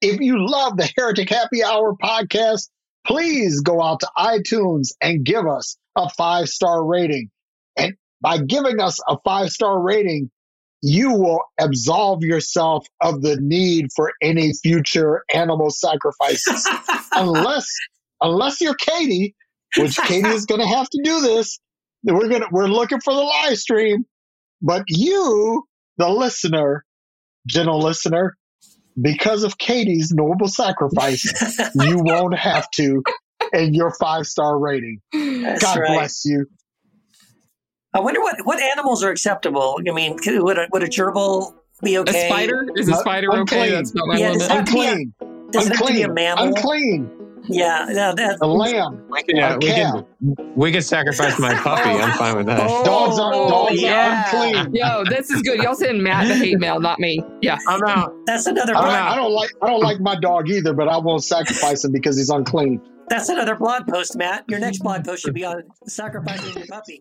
[0.00, 2.68] if you love the Heretic Happy Hour podcast,
[3.06, 7.30] please go out to iTunes and give us a five star rating.
[7.76, 10.30] And by giving us a five star rating,
[10.82, 16.68] you will absolve yourself of the need for any future animal sacrifices.
[17.12, 17.68] unless,
[18.20, 19.34] unless you're Katie,
[19.76, 21.58] which Katie is going to have to do this.
[22.04, 24.04] We're going to, we're looking for the live stream,
[24.62, 25.64] but you,
[25.96, 26.84] the listener,
[27.46, 28.36] gentle listener,
[29.00, 31.24] because of Katie's noble sacrifice,
[31.74, 33.02] you won't have to
[33.52, 35.00] and your five star rating.
[35.12, 35.88] That's God right.
[35.88, 36.46] bless you.
[37.96, 39.78] I wonder what, what animals are acceptable.
[39.88, 42.26] I mean, would a, would a gerbil be okay?
[42.26, 42.66] A spider?
[42.76, 43.40] Is a Not spider okay?
[43.40, 43.70] unclean.
[43.72, 44.42] That's not my Yeah, limit.
[44.42, 45.14] it's not- Unclean.
[45.50, 46.14] Does it have to be a Unclean.
[46.14, 46.44] mammal?
[46.54, 47.10] Unclean.
[47.48, 49.04] Yeah, yeah, that, A lamb.
[49.08, 50.04] We can, yeah, A we cow.
[50.26, 51.90] can, we can sacrifice my puppy.
[51.90, 52.58] I'm fine with that.
[52.84, 54.24] Dogs are, Oh, dogs yeah.
[54.34, 54.74] are unclean.
[54.74, 55.62] Yo, this is good.
[55.62, 57.22] Y'all send Matt the hate mail, not me.
[57.42, 57.56] Yeah.
[57.68, 58.12] I'm out.
[58.26, 58.90] that's another I don't.
[58.90, 62.16] I don't like I don't like my dog either, but I won't sacrifice him because
[62.16, 62.80] he's unclean.
[63.08, 64.44] That's another blog post, Matt.
[64.48, 67.00] Your next blog post should be on sacrificing your puppy.